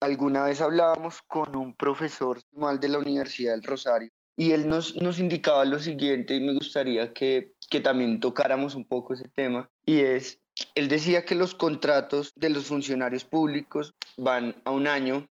Alguna 0.00 0.44
vez 0.44 0.60
hablábamos 0.60 1.22
con 1.22 1.56
un 1.56 1.74
profesor 1.74 2.42
de 2.78 2.88
la 2.90 2.98
Universidad 2.98 3.52
del 3.52 3.62
Rosario 3.62 4.10
y 4.36 4.50
él 4.50 4.68
nos, 4.68 4.96
nos 4.96 5.18
indicaba 5.18 5.64
lo 5.64 5.78
siguiente 5.78 6.34
y 6.34 6.40
me 6.40 6.52
gustaría 6.52 7.14
que, 7.14 7.54
que 7.70 7.80
también 7.80 8.20
tocáramos 8.20 8.74
un 8.74 8.84
poco 8.84 9.14
ese 9.14 9.30
tema 9.30 9.70
y 9.86 10.00
es 10.00 10.42
él 10.74 10.88
decía 10.88 11.24
que 11.24 11.34
los 11.34 11.54
contratos 11.54 12.32
de 12.36 12.50
los 12.50 12.66
funcionarios 12.66 13.24
públicos 13.24 13.94
van 14.16 14.54
a 14.64 14.70
un 14.70 14.86
año 14.86 15.28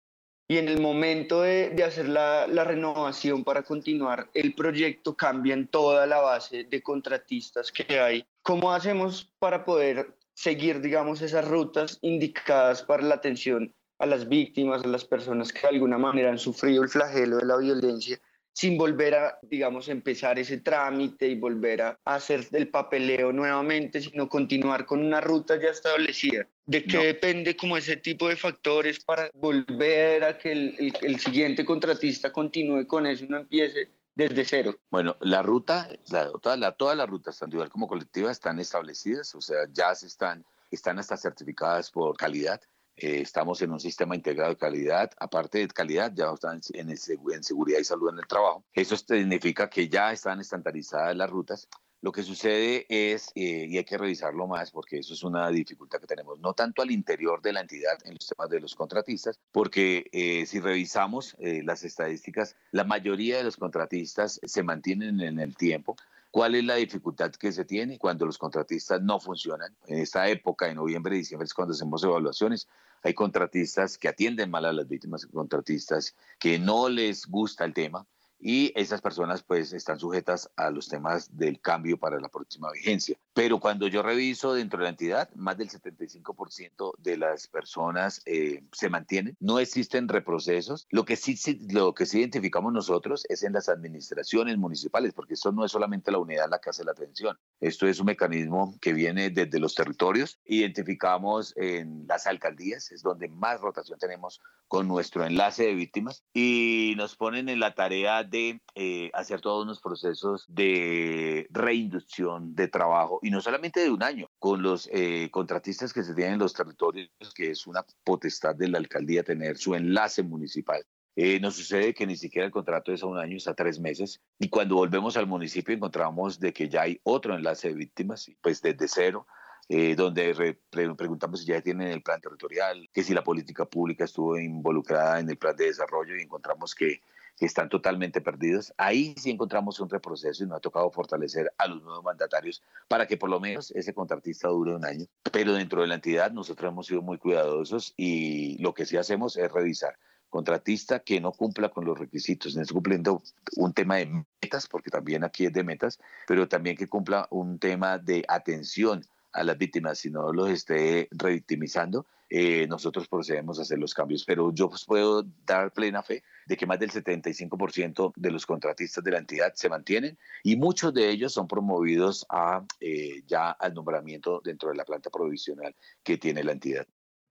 y 0.49 0.59
en 0.59 0.69
el 0.69 0.81
momento 0.81 1.43
de, 1.43 1.71
de 1.71 1.85
hacer 1.85 2.09
la, 2.09 2.47
la, 2.49 2.65
renovación 2.65 3.45
para 3.45 3.63
continuar 3.63 4.29
el 4.35 4.55
proyecto 4.55 5.15
cambian 5.15 5.69
toda 5.69 6.07
la 6.07 6.19
base 6.19 6.65
de 6.65 6.83
contratistas 6.83 7.71
que 7.71 8.01
hay. 8.01 8.25
¿Cómo 8.43 8.73
hacemos 8.73 9.31
para 9.39 9.65
poder 9.65 10.17
seguir, 10.35 10.81
digamos, 10.81 11.23
esas 11.23 11.47
rutas 11.47 11.99
indicadas 12.03 12.83
para 12.83 13.05
la 13.05 13.15
atención 13.15 13.73
a 14.01 14.07
las 14.07 14.29
víctimas, 14.29 14.83
a 14.83 14.89
las 14.89 15.05
personas 15.05 15.53
que 15.53 15.61
de 15.61 15.69
alguna 15.69 15.99
manera 15.99 16.31
han 16.31 16.39
sufrido 16.39 16.83
el 16.83 16.89
flagelo 16.89 17.37
de 17.37 17.45
la 17.47 17.59
violencia 17.59 18.19
sin 18.53 18.77
volver 18.77 19.15
a, 19.15 19.39
digamos, 19.43 19.89
empezar 19.89 20.39
ese 20.39 20.59
trámite 20.59 21.29
y 21.29 21.35
volver 21.35 21.83
a 21.83 21.99
hacer 22.05 22.47
el 22.53 22.69
papeleo 22.69 23.33
nuevamente, 23.33 24.01
sino 24.01 24.29
continuar 24.29 24.87
con 24.87 25.05
una 25.05 25.21
ruta 25.21 25.61
ya 25.61 25.71
establecida. 25.71 26.47
¿De 26.67 26.85
qué 26.85 26.99
depende 26.99 27.57
como 27.57 27.77
ese 27.77 27.97
tipo 27.97 28.29
de 28.29 28.37
factores 28.37 29.01
para 29.01 29.31
volver 29.35 30.25
a 30.25 30.39
que 30.39 30.53
el, 30.53 30.95
el, 31.03 31.19
siguiente 31.19 31.65
contratista 31.65 32.33
continúe 32.33 32.87
con 32.87 33.07
eso 33.07 33.25
y 33.25 33.29
no 33.29 33.39
empiece 33.39 33.89
desde 34.15 34.45
cero? 34.45 34.77
Bueno, 34.91 35.17
la 35.21 35.43
ruta, 35.43 35.89
la, 36.11 36.31
toda, 36.41 36.57
la, 36.57 36.73
todas 36.73 36.97
las 36.97 37.09
rutas, 37.09 37.39
tanto 37.39 37.57
individual 37.57 37.71
como 37.71 37.89
colectiva, 37.89 38.31
están 38.31 38.59
establecidas, 38.59 39.35
o 39.35 39.41
sea, 39.41 39.67
ya 39.73 39.95
se 39.95 40.07
están, 40.07 40.45
están 40.71 40.99
hasta 40.99 41.17
certificadas 41.17 41.91
por 41.91 42.17
calidad. 42.17 42.61
Eh, 43.03 43.23
estamos 43.23 43.63
en 43.63 43.73
un 43.73 43.81
sistema 43.81 44.15
integrado 44.15 44.51
de 44.51 44.59
calidad. 44.59 45.11
Aparte 45.19 45.59
de 45.59 45.69
calidad, 45.69 46.13
ya 46.15 46.31
están 46.33 46.61
en, 46.75 46.91
en 46.91 47.43
seguridad 47.43 47.79
y 47.81 47.85
salud 47.85 48.11
en 48.13 48.19
el 48.19 48.27
trabajo. 48.27 48.63
Eso 48.75 48.95
significa 48.95 49.71
que 49.71 49.89
ya 49.89 50.13
están 50.13 50.39
estandarizadas 50.41 51.17
las 51.17 51.31
rutas. 51.31 51.67
Lo 52.03 52.13
que 52.13 52.23
sucede 52.23 52.85
es, 52.89 53.31
eh, 53.35 53.67
y 53.69 53.79
hay 53.79 53.85
que 53.85 53.97
revisarlo 53.97 54.47
más 54.47 54.71
porque 54.71 54.99
eso 54.99 55.15
es 55.15 55.23
una 55.23 55.49
dificultad 55.49 55.99
que 56.01 56.07
tenemos, 56.07 56.39
no 56.41 56.53
tanto 56.53 56.83
al 56.83 56.91
interior 56.91 57.41
de 57.43 57.53
la 57.55 57.61
entidad 57.61 57.99
en 58.05 58.15
los 58.15 58.27
temas 58.27 58.49
de 58.51 58.61
los 58.61 58.75
contratistas, 58.75 59.39
porque 59.53 60.07
eh, 60.13 60.47
si 60.47 60.61
revisamos 60.61 61.37
las 61.41 61.85
estadísticas, 61.85 62.57
la 62.71 62.85
mayoría 62.85 63.39
de 63.39 63.45
los 63.45 63.57
contratistas 63.57 64.41
se 64.43 64.63
mantienen 64.63 65.21
en 65.21 65.41
el 65.41 65.57
tiempo, 65.57 65.97
¿Cuál 66.31 66.55
es 66.55 66.63
la 66.63 66.77
dificultad 66.77 67.33
que 67.33 67.51
se 67.51 67.65
tiene 67.65 67.99
cuando 67.99 68.25
los 68.25 68.39
contratistas 68.39 69.03
no 69.03 69.19
funcionan? 69.19 69.75
En 69.89 69.99
esta 69.99 70.29
época, 70.29 70.67
de 70.67 70.77
noviembre 70.77 71.17
y 71.17 71.19
diciembre, 71.19 71.45
es 71.45 71.53
cuando 71.53 71.75
hacemos 71.75 72.05
evaluaciones. 72.05 72.69
Hay 73.03 73.15
contratistas 73.15 73.97
que 73.97 74.09
atienden 74.09 74.51
mal 74.51 74.65
a 74.65 74.73
las 74.73 74.89
víctimas, 74.89 75.27
contratistas 75.27 76.15
que 76.39 76.59
no 76.59 76.89
les 76.89 77.27
gusta 77.27 77.65
el 77.65 77.75
tema 77.75 78.07
y 78.39 78.73
esas 78.75 79.01
personas 79.01 79.43
pues 79.43 79.73
están 79.73 79.99
sujetas 79.99 80.51
a 80.57 80.71
los 80.71 80.89
temas 80.89 81.37
del 81.37 81.61
cambio 81.61 81.99
para 81.99 82.19
la 82.19 82.29
próxima 82.29 82.71
vigencia. 82.73 83.19
Pero 83.33 83.61
cuando 83.61 83.87
yo 83.87 84.03
reviso 84.03 84.55
dentro 84.55 84.79
de 84.79 84.85
la 84.85 84.91
entidad, 84.91 85.31
más 85.35 85.57
del 85.57 85.71
75% 85.71 86.95
de 86.99 87.17
las 87.17 87.47
personas 87.47 88.23
eh, 88.27 88.65
se 88.73 88.89
mantienen, 88.89 89.37
no 89.41 89.59
existen 89.59 90.09
reprocesos. 90.09 90.87
Lo 90.91 91.05
que, 91.05 91.17
sí, 91.17 91.39
lo 91.71 91.95
que 91.95 92.07
sí 92.07 92.19
identificamos 92.19 92.73
nosotros 92.73 93.25
es 93.29 93.43
en 93.43 93.53
las 93.53 93.69
administraciones 93.69 94.59
municipales, 94.59 95.13
porque 95.13 95.35
esto 95.35 95.53
no 95.53 95.65
es 95.65 95.73
solamente 95.73 96.11
la 96.11 96.19
unidad 96.19 96.51
la 96.51 96.61
que 96.61 96.71
hace 96.71 96.85
la 96.85 96.93
atención, 96.93 97.39
esto 97.61 97.87
es 97.87 98.01
un 98.01 98.07
mecanismo 98.07 98.77
que 98.81 98.93
viene 98.93 99.31
desde 99.31 99.61
los 99.61 99.75
territorios. 99.75 100.41
Identificamos 100.45 101.55
en 101.57 102.07
las 102.07 102.27
alcaldías, 102.27 102.91
es 102.91 103.03
donde 103.03 103.29
más 103.29 103.61
rotación 103.61 103.99
tenemos 103.99 104.41
con 104.67 104.89
nuestro 104.89 105.25
enlace 105.25 105.65
de 105.65 105.75
víctimas 105.75 106.25
y 106.33 106.95
nos 106.97 107.17
ponen 107.17 107.49
en 107.49 107.61
la 107.61 107.75
tarea 107.75 108.25
de 108.25 108.61
eh, 108.75 109.11
hacer 109.13 109.41
todos 109.41 109.65
unos 109.65 109.81
procesos 109.81 110.45
de 110.49 111.47
reinducción 111.51 112.55
de 112.55 112.69
trabajo 112.69 113.20
y 113.23 113.31
no 113.31 113.41
solamente 113.41 113.81
de 113.81 113.91
un 113.91 114.03
año, 114.03 114.29
con 114.39 114.63
los 114.63 114.89
eh, 114.93 115.29
contratistas 115.31 115.93
que 115.93 116.03
se 116.03 116.15
tienen 116.15 116.35
en 116.35 116.41
los 116.41 116.55
territorios, 116.55 117.11
que 117.35 117.51
es 117.51 117.67
una 117.67 117.85
potestad 118.05 118.55
de 118.55 118.69
la 118.69 118.79
alcaldía 118.79 119.23
tener 119.23 119.59
su 119.59 119.75
enlace 119.75 120.23
municipal. 120.23 120.85
Eh, 121.17 121.41
nos 121.41 121.57
sucede 121.57 121.93
que 121.93 122.07
ni 122.07 122.17
siquiera 122.17 122.47
el 122.47 122.53
contrato 122.53 122.93
es 122.93 123.03
a 123.03 123.07
un 123.07 123.19
año, 123.19 123.37
es 123.37 123.49
a 123.49 123.55
tres 123.55 123.81
meses. 123.81 124.21
Y 124.39 124.49
cuando 124.49 124.77
volvemos 124.77 125.17
al 125.17 125.27
municipio 125.27 125.75
encontramos 125.75 126.39
de 126.39 126.53
que 126.53 126.69
ya 126.69 126.83
hay 126.83 127.01
otro 127.03 127.35
enlace 127.35 127.69
de 127.69 127.75
víctimas, 127.75 128.31
pues 128.41 128.63
desde 128.63 128.89
cero, 128.89 129.27
eh, 129.69 129.95
donde 129.95 130.59
preguntamos 130.71 131.41
si 131.41 131.47
ya 131.47 131.61
tienen 131.61 131.89
el 131.89 132.03
plan 132.03 132.21
territorial, 132.21 132.89
que 132.93 133.03
si 133.03 133.13
la 133.13 133.23
política 133.23 133.67
pública 133.67 134.05
estuvo 134.05 134.39
involucrada 134.39 135.21
en 135.21 135.29
el 135.29 135.37
plan 135.37 135.55
de 135.57 135.67
desarrollo 135.67 136.17
y 136.17 136.23
encontramos 136.23 136.75
que, 136.75 137.01
que 137.41 137.47
están 137.47 137.71
totalmente 137.71 138.21
perdidos. 138.21 138.75
Ahí 138.77 139.15
sí 139.17 139.31
encontramos 139.31 139.81
un 139.81 139.89
reproceso 139.89 140.45
y 140.45 140.47
nos 140.47 140.59
ha 140.59 140.61
tocado 140.61 140.91
fortalecer 140.91 141.51
a 141.57 141.67
los 141.67 141.83
nuevos 141.83 142.05
mandatarios 142.05 142.63
para 142.87 143.07
que 143.07 143.17
por 143.17 143.31
lo 143.31 143.41
menos 143.41 143.71
ese 143.71 143.95
contratista 143.95 144.49
dure 144.49 144.77
un 144.77 144.85
año. 144.85 145.07
Pero 145.33 145.55
dentro 145.55 145.81
de 145.81 145.89
la 145.89 145.95
entidad 145.95 146.33
nosotros 146.33 146.71
hemos 146.71 146.87
sido 146.87 147.01
muy 147.01 147.17
cuidadosos 147.17 147.95
y 147.97 148.59
lo 148.63 148.75
que 148.75 148.85
sí 148.85 148.99
hacemos 148.99 149.39
es 149.39 149.51
revisar 149.51 149.97
contratista 150.29 151.01
que 151.01 151.19
no 151.21 151.33
cumpla 151.33 151.71
con 151.71 151.87
los 151.87 151.99
requisitos, 151.99 152.55
no 152.55 152.63
cumpliendo 152.71 153.23
un 153.57 153.73
tema 153.73 153.97
de 153.97 154.25
metas, 154.41 154.69
porque 154.69 154.91
también 154.91 155.25
aquí 155.25 155.47
es 155.47 155.53
de 155.53 155.65
metas, 155.65 155.99
pero 156.29 156.47
también 156.47 156.77
que 156.77 156.87
cumpla 156.89 157.27
un 157.31 157.59
tema 157.59 157.99
de 157.99 158.23
atención 158.29 159.03
a 159.33 159.43
las 159.45 159.59
víctimas, 159.59 159.99
si 159.99 160.11
no 160.11 160.33
los 160.33 160.51
esté 160.51 161.09
revictimizando, 161.11 162.07
eh, 162.31 162.67
nosotros 162.69 163.09
procedemos 163.09 163.59
a 163.59 163.63
hacer 163.63 163.79
los 163.79 163.93
cambios. 163.93 164.25
Pero 164.25 164.53
yo 164.55 164.71
puedo 164.87 165.25
dar 165.45 165.73
plena 165.73 166.03
fe 166.03 166.23
de 166.47 166.57
que 166.57 166.67
más 166.67 166.79
del 166.79 166.91
75% 166.91 168.13
de 168.17 168.31
los 168.31 168.47
contratistas 168.47 169.03
de 169.03 169.11
la 169.11 169.19
entidad 169.19 169.53
se 169.55 169.69
mantienen 169.69 170.17
y 170.45 170.57
muchos 170.57 170.95
de 170.95 171.11
ellos 171.11 171.33
son 171.33 171.49
promovidos 171.49 172.25
a, 172.31 172.65
eh, 172.81 173.23
ya 173.27 173.51
al 173.51 173.75
nombramiento 173.75 174.41
dentro 174.45 174.71
de 174.71 174.77
la 174.77 174.85
planta 174.85 175.11
provisional 175.11 175.75
que 176.03 176.17
tiene 176.17 176.45
la 176.45 176.53
entidad. 176.53 176.87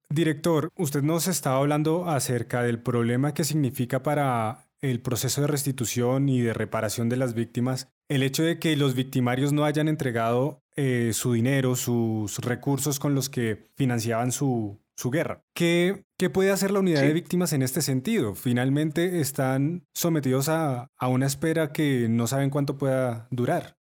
Director, 0.10 0.72
usted 0.76 1.02
nos 1.04 1.28
estaba 1.28 1.58
hablando 1.58 2.10
acerca 2.10 2.64
del 2.64 2.82
problema 2.82 3.34
que 3.34 3.44
significa 3.44 4.04
para 4.04 4.66
el 4.82 5.02
proceso 5.02 5.42
de 5.42 5.48
restitución 5.48 6.30
y 6.30 6.42
de 6.42 6.54
reparación 6.54 7.10
de 7.10 7.18
las 7.18 7.34
víctimas 7.34 7.88
el 8.10 8.24
hecho 8.24 8.42
de 8.44 8.58
que 8.58 8.76
los 8.76 8.96
victimarios 8.96 9.54
no 9.54 9.66
hayan 9.66 9.88
entregado 9.88 10.64
eh, 10.76 11.12
su 11.14 11.34
dinero, 11.34 11.76
sus 11.76 12.40
recursos 12.40 13.00
con 13.00 13.14
los 13.14 13.30
que 13.30 13.70
financiaban 13.76 14.32
su, 14.32 14.80
su 15.00 15.12
guerra. 15.12 15.42
¿Qué, 15.54 16.04
¿Qué, 16.18 16.30
puede 16.30 16.52
hacer 16.52 16.72
la 16.72 16.80
unidad 16.80 17.02
de 17.02 17.14
víctimas 17.14 17.54
en 17.54 17.62
este 17.62 17.82
sentido? 17.82 18.36
Finalmente 18.36 19.22
están 19.22 19.88
sometidos 19.94 20.50
a, 20.50 20.92
a 20.98 21.08
una 21.08 21.26
espera 21.26 21.72
que 21.72 22.08
no 22.10 22.28
saben 22.28 22.50
cuánto 22.50 22.78
pueda 22.78 23.28
durar. 23.32 23.80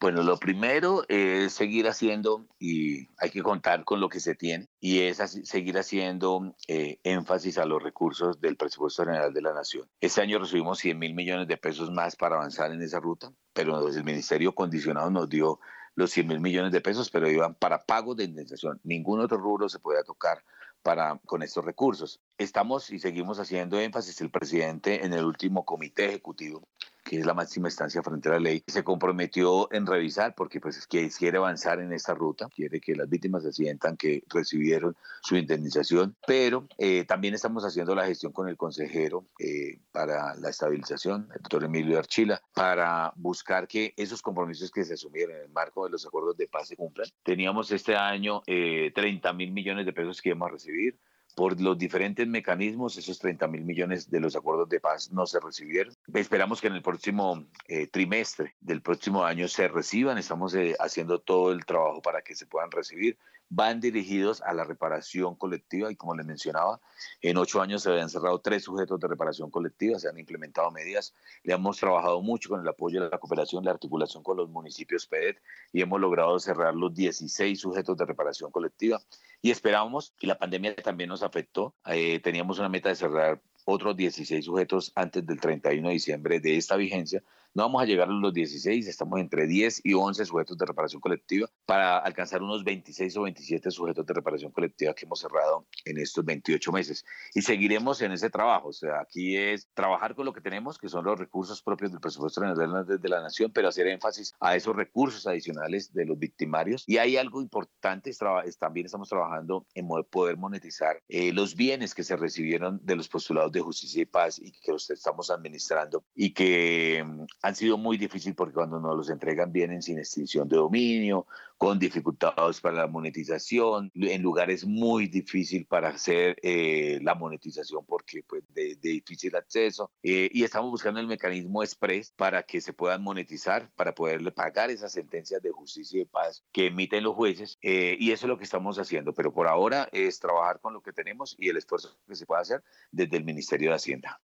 Bueno, 0.00 0.22
lo 0.22 0.38
primero 0.38 1.04
es 1.08 1.52
seguir 1.52 1.86
haciendo, 1.86 2.46
y 2.58 3.08
hay 3.18 3.28
que 3.30 3.42
contar 3.42 3.84
con 3.84 4.00
lo 4.00 4.08
que 4.08 4.18
se 4.18 4.34
tiene, 4.34 4.66
y 4.80 5.00
es 5.00 5.18
seguir 5.44 5.76
haciendo 5.76 6.56
eh, 6.68 6.98
énfasis 7.04 7.58
a 7.58 7.66
los 7.66 7.82
recursos 7.82 8.40
del 8.40 8.56
presupuesto 8.56 9.04
general 9.04 9.34
de 9.34 9.42
la 9.42 9.52
Nación. 9.52 9.90
Este 10.00 10.22
año 10.22 10.38
recibimos 10.38 10.78
100 10.78 10.98
mil 10.98 11.14
millones 11.14 11.48
de 11.48 11.58
pesos 11.58 11.90
más 11.90 12.16
para 12.16 12.36
avanzar 12.36 12.72
en 12.72 12.80
esa 12.80 12.98
ruta, 12.98 13.30
pero 13.52 13.86
el 13.86 14.04
Ministerio 14.04 14.54
Condicionado 14.54 15.10
nos 15.10 15.28
dio 15.28 15.60
los 15.94 16.10
100 16.10 16.28
mil 16.28 16.40
millones 16.40 16.72
de 16.72 16.80
pesos, 16.80 17.10
pero 17.10 17.28
iban 17.28 17.54
para 17.54 17.84
pago 17.84 18.14
de 18.14 18.24
indemnización. 18.24 18.80
Ningún 18.84 19.20
otro 19.20 19.38
rubro 19.38 19.68
se 19.68 19.78
puede 19.78 20.02
tocar 20.04 20.44
para, 20.82 21.18
con 21.26 21.42
estos 21.42 21.64
recursos. 21.64 22.20
Estamos 22.38 22.90
y 22.90 22.98
seguimos 22.98 23.38
haciendo 23.38 23.78
énfasis. 23.78 24.20
El 24.20 24.30
presidente 24.30 25.04
en 25.04 25.12
el 25.12 25.24
último 25.24 25.64
comité 25.64 26.06
ejecutivo 26.06 26.66
que 27.04 27.18
es 27.18 27.26
la 27.26 27.34
máxima 27.34 27.68
instancia 27.68 28.02
frente 28.02 28.28
a 28.28 28.32
la 28.32 28.40
ley, 28.40 28.62
se 28.66 28.84
comprometió 28.84 29.72
en 29.72 29.86
revisar 29.86 30.34
porque 30.34 30.60
pues 30.60 30.86
que 30.86 31.08
quiere 31.10 31.38
avanzar 31.38 31.80
en 31.80 31.92
esta 31.92 32.14
ruta, 32.14 32.48
quiere 32.54 32.80
que 32.80 32.94
las 32.94 33.08
víctimas 33.08 33.42
se 33.42 33.52
sientan 33.52 33.96
que 33.96 34.22
recibieron 34.28 34.96
su 35.22 35.36
indemnización, 35.36 36.16
pero 36.26 36.66
eh, 36.78 37.04
también 37.04 37.34
estamos 37.34 37.64
haciendo 37.64 37.94
la 37.94 38.06
gestión 38.06 38.32
con 38.32 38.48
el 38.48 38.56
consejero 38.56 39.26
eh, 39.38 39.78
para 39.92 40.34
la 40.36 40.50
estabilización, 40.50 41.28
el 41.34 41.42
doctor 41.42 41.64
Emilio 41.64 41.98
Archila, 41.98 42.40
para 42.54 43.12
buscar 43.16 43.66
que 43.66 43.94
esos 43.96 44.22
compromisos 44.22 44.70
que 44.70 44.84
se 44.84 44.94
asumieron 44.94 45.36
en 45.36 45.42
el 45.42 45.50
marco 45.50 45.84
de 45.84 45.90
los 45.90 46.06
acuerdos 46.06 46.36
de 46.36 46.48
paz 46.48 46.68
se 46.68 46.76
cumplan. 46.76 47.08
Teníamos 47.22 47.70
este 47.70 47.96
año 47.96 48.42
30 48.44 49.30
eh, 49.30 49.32
mil 49.34 49.52
millones 49.52 49.86
de 49.86 49.92
pesos 49.92 50.20
que 50.20 50.30
íbamos 50.30 50.48
a 50.48 50.52
recibir, 50.52 50.98
por 51.34 51.60
los 51.60 51.78
diferentes 51.78 52.26
mecanismos, 52.26 52.96
esos 52.96 53.18
30 53.18 53.46
mil 53.48 53.64
millones 53.64 54.10
de 54.10 54.20
los 54.20 54.36
acuerdos 54.36 54.68
de 54.68 54.80
paz 54.80 55.10
no 55.12 55.26
se 55.26 55.40
recibieron. 55.40 55.94
Esperamos 56.14 56.60
que 56.60 56.66
en 56.66 56.74
el 56.74 56.82
próximo 56.82 57.46
eh, 57.68 57.86
trimestre 57.86 58.54
del 58.60 58.82
próximo 58.82 59.24
año 59.24 59.48
se 59.48 59.68
reciban. 59.68 60.18
Estamos 60.18 60.54
eh, 60.54 60.76
haciendo 60.78 61.20
todo 61.20 61.52
el 61.52 61.64
trabajo 61.64 62.02
para 62.02 62.22
que 62.22 62.34
se 62.34 62.46
puedan 62.46 62.70
recibir, 62.70 63.18
van 63.50 63.80
dirigidos 63.80 64.40
a 64.42 64.54
la 64.54 64.64
reparación 64.64 65.34
colectiva 65.34 65.90
y 65.90 65.96
como 65.96 66.14
les 66.14 66.24
mencionaba, 66.24 66.80
en 67.20 67.36
ocho 67.36 67.60
años 67.60 67.82
se 67.82 67.90
habían 67.90 68.08
cerrado 68.08 68.38
tres 68.38 68.62
sujetos 68.62 68.98
de 69.00 69.08
reparación 69.08 69.50
colectiva, 69.50 69.98
se 69.98 70.08
han 70.08 70.18
implementado 70.18 70.70
medidas, 70.70 71.14
le 71.42 71.52
hemos 71.52 71.76
trabajado 71.76 72.22
mucho 72.22 72.48
con 72.48 72.60
el 72.60 72.68
apoyo 72.68 73.02
de 73.02 73.10
la 73.10 73.18
cooperación, 73.18 73.64
la 73.64 73.72
articulación 73.72 74.22
con 74.22 74.36
los 74.36 74.48
municipios 74.48 75.06
PEDET 75.06 75.42
y 75.72 75.82
hemos 75.82 76.00
logrado 76.00 76.38
cerrar 76.38 76.74
los 76.76 76.94
16 76.94 77.60
sujetos 77.60 77.96
de 77.96 78.06
reparación 78.06 78.52
colectiva. 78.52 79.00
Y 79.42 79.50
esperábamos, 79.50 80.14
y 80.20 80.28
la 80.28 80.38
pandemia 80.38 80.76
también 80.76 81.08
nos 81.08 81.24
afectó, 81.24 81.74
eh, 81.86 82.20
teníamos 82.20 82.60
una 82.60 82.68
meta 82.68 82.88
de 82.88 82.94
cerrar 82.94 83.42
otros 83.64 83.96
16 83.96 84.44
sujetos 84.44 84.92
antes 84.94 85.26
del 85.26 85.40
31 85.40 85.88
de 85.88 85.94
diciembre 85.94 86.40
de 86.40 86.56
esta 86.56 86.76
vigencia, 86.76 87.22
no 87.54 87.64
vamos 87.64 87.82
a 87.82 87.86
llegar 87.86 88.08
a 88.08 88.12
los 88.12 88.32
16, 88.32 88.86
estamos 88.86 89.18
entre 89.20 89.46
10 89.46 89.80
y 89.84 89.94
11 89.94 90.24
sujetos 90.24 90.56
de 90.56 90.66
reparación 90.66 91.00
colectiva 91.00 91.48
para 91.66 91.98
alcanzar 91.98 92.42
unos 92.42 92.62
26 92.64 93.16
o 93.16 93.22
27 93.22 93.70
sujetos 93.70 94.06
de 94.06 94.14
reparación 94.14 94.52
colectiva 94.52 94.94
que 94.94 95.04
hemos 95.04 95.20
cerrado 95.20 95.66
en 95.84 95.98
estos 95.98 96.24
28 96.24 96.72
meses. 96.72 97.04
Y 97.34 97.42
seguiremos 97.42 98.02
en 98.02 98.12
ese 98.12 98.30
trabajo. 98.30 98.68
O 98.68 98.72
sea, 98.72 99.00
aquí 99.00 99.36
es 99.36 99.68
trabajar 99.74 100.14
con 100.14 100.26
lo 100.26 100.32
que 100.32 100.40
tenemos, 100.40 100.78
que 100.78 100.88
son 100.88 101.04
los 101.04 101.18
recursos 101.18 101.62
propios 101.62 101.90
del 101.90 102.00
presupuesto 102.00 102.40
de 102.40 103.08
la 103.08 103.20
Nación, 103.20 103.50
pero 103.52 103.68
hacer 103.68 103.88
énfasis 103.88 104.34
a 104.40 104.54
esos 104.54 104.76
recursos 104.76 105.26
adicionales 105.26 105.92
de 105.92 106.06
los 106.06 106.18
victimarios. 106.18 106.84
Y 106.86 106.98
hay 106.98 107.16
algo 107.16 107.42
importante, 107.42 108.12
también 108.58 108.86
estamos 108.86 109.08
trabajando 109.08 109.66
en 109.74 109.88
poder 110.10 110.36
monetizar 110.36 111.02
eh, 111.08 111.32
los 111.32 111.56
bienes 111.56 111.94
que 111.94 112.04
se 112.04 112.16
recibieron 112.16 112.80
de 112.82 112.96
los 112.96 113.08
postulados 113.08 113.52
de 113.52 113.60
justicia 113.60 114.02
y 114.02 114.06
paz 114.06 114.38
y 114.38 114.52
que 114.52 114.72
los 114.72 114.88
estamos 114.90 115.30
administrando 115.30 116.04
y 116.14 116.32
que 116.32 117.04
han 117.42 117.54
sido 117.54 117.78
muy 117.78 117.96
difíciles 117.96 118.36
porque 118.36 118.54
cuando 118.54 118.80
nos 118.80 118.96
los 118.96 119.10
entregan 119.10 119.52
vienen 119.52 119.82
sin 119.82 119.98
extinción 119.98 120.48
de 120.48 120.56
dominio, 120.56 121.26
con 121.56 121.78
dificultades 121.78 122.60
para 122.60 122.76
la 122.76 122.86
monetización, 122.86 123.90
en 123.94 124.22
lugares 124.22 124.64
muy 124.64 125.08
difíciles 125.08 125.66
para 125.66 125.90
hacer 125.90 126.36
eh, 126.42 126.98
la 127.02 127.14
monetización 127.14 127.84
porque 127.84 128.22
pues 128.26 128.42
de, 128.54 128.76
difícil 128.76 129.36
acceso 129.36 129.90
eh, 130.02 130.30
y 130.32 130.44
estamos 130.44 130.70
buscando 130.70 131.00
el 131.00 131.06
mecanismo 131.06 131.62
express 131.62 132.12
para 132.12 132.42
que 132.42 132.60
se 132.60 132.72
puedan 132.72 133.02
monetizar, 133.02 133.70
para 133.74 133.94
poderle 133.94 134.32
pagar 134.32 134.70
esas 134.70 134.92
sentencias 134.92 135.42
de 135.42 135.50
justicia 135.50 135.96
y 135.96 136.04
de 136.04 136.06
paz 136.06 136.42
que 136.52 136.66
emiten 136.66 137.04
los 137.04 137.14
jueces 137.14 137.58
eh, 137.62 137.96
y 137.98 138.12
eso 138.12 138.26
es 138.26 138.28
lo 138.28 138.38
que 138.38 138.44
estamos 138.44 138.78
haciendo, 138.78 139.12
pero 139.12 139.32
por 139.32 139.46
ahora 139.46 139.88
es 139.92 140.18
trabajar 140.18 140.60
con 140.60 140.72
lo 140.72 140.80
que 140.80 140.92
tenemos 140.92 141.36
y 141.38 141.48
el 141.48 141.56
esfuerzo 141.56 141.96
que 142.06 142.16
se 142.16 142.26
puede 142.26 142.42
hacer 142.42 142.64
desde 142.90 143.16
el 143.18 143.24
Ministerio 143.24 143.70
de 143.70 143.76
Hacienda. 143.76 144.20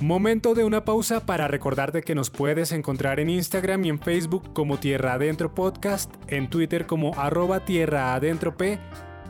Momento 0.00 0.54
de 0.54 0.64
una 0.64 0.84
pausa 0.84 1.24
para 1.24 1.46
recordarte 1.46 2.02
que 2.02 2.16
nos 2.16 2.28
puedes 2.28 2.72
encontrar 2.72 3.20
en 3.20 3.30
Instagram 3.30 3.84
y 3.84 3.90
en 3.90 4.00
Facebook 4.00 4.52
como 4.52 4.78
Tierra 4.78 5.12
Adentro 5.14 5.54
Podcast, 5.54 6.12
en 6.26 6.50
Twitter 6.50 6.86
como 6.86 7.14
arroba 7.14 7.64
Tierra 7.64 8.14
Adentro 8.14 8.56
P 8.56 8.80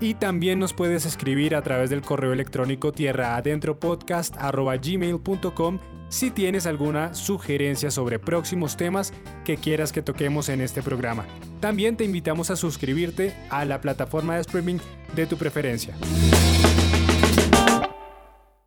y 0.00 0.14
también 0.14 0.58
nos 0.58 0.72
puedes 0.72 1.04
escribir 1.04 1.54
a 1.54 1.60
través 1.62 1.90
del 1.90 2.00
correo 2.02 2.32
electrónico 2.32 2.92
tierraadentropodcast.gmail.com 2.92 5.78
si 6.08 6.30
tienes 6.30 6.66
alguna 6.66 7.14
sugerencia 7.14 7.90
sobre 7.90 8.18
próximos 8.18 8.76
temas 8.76 9.12
que 9.44 9.56
quieras 9.56 9.92
que 9.92 10.02
toquemos 10.02 10.48
en 10.48 10.60
este 10.60 10.82
programa. 10.82 11.24
También 11.60 11.96
te 11.96 12.04
invitamos 12.04 12.50
a 12.50 12.56
suscribirte 12.56 13.34
a 13.50 13.64
la 13.64 13.80
plataforma 13.80 14.34
de 14.36 14.42
streaming 14.42 14.78
de 15.14 15.26
tu 15.26 15.36
preferencia. 15.36 15.96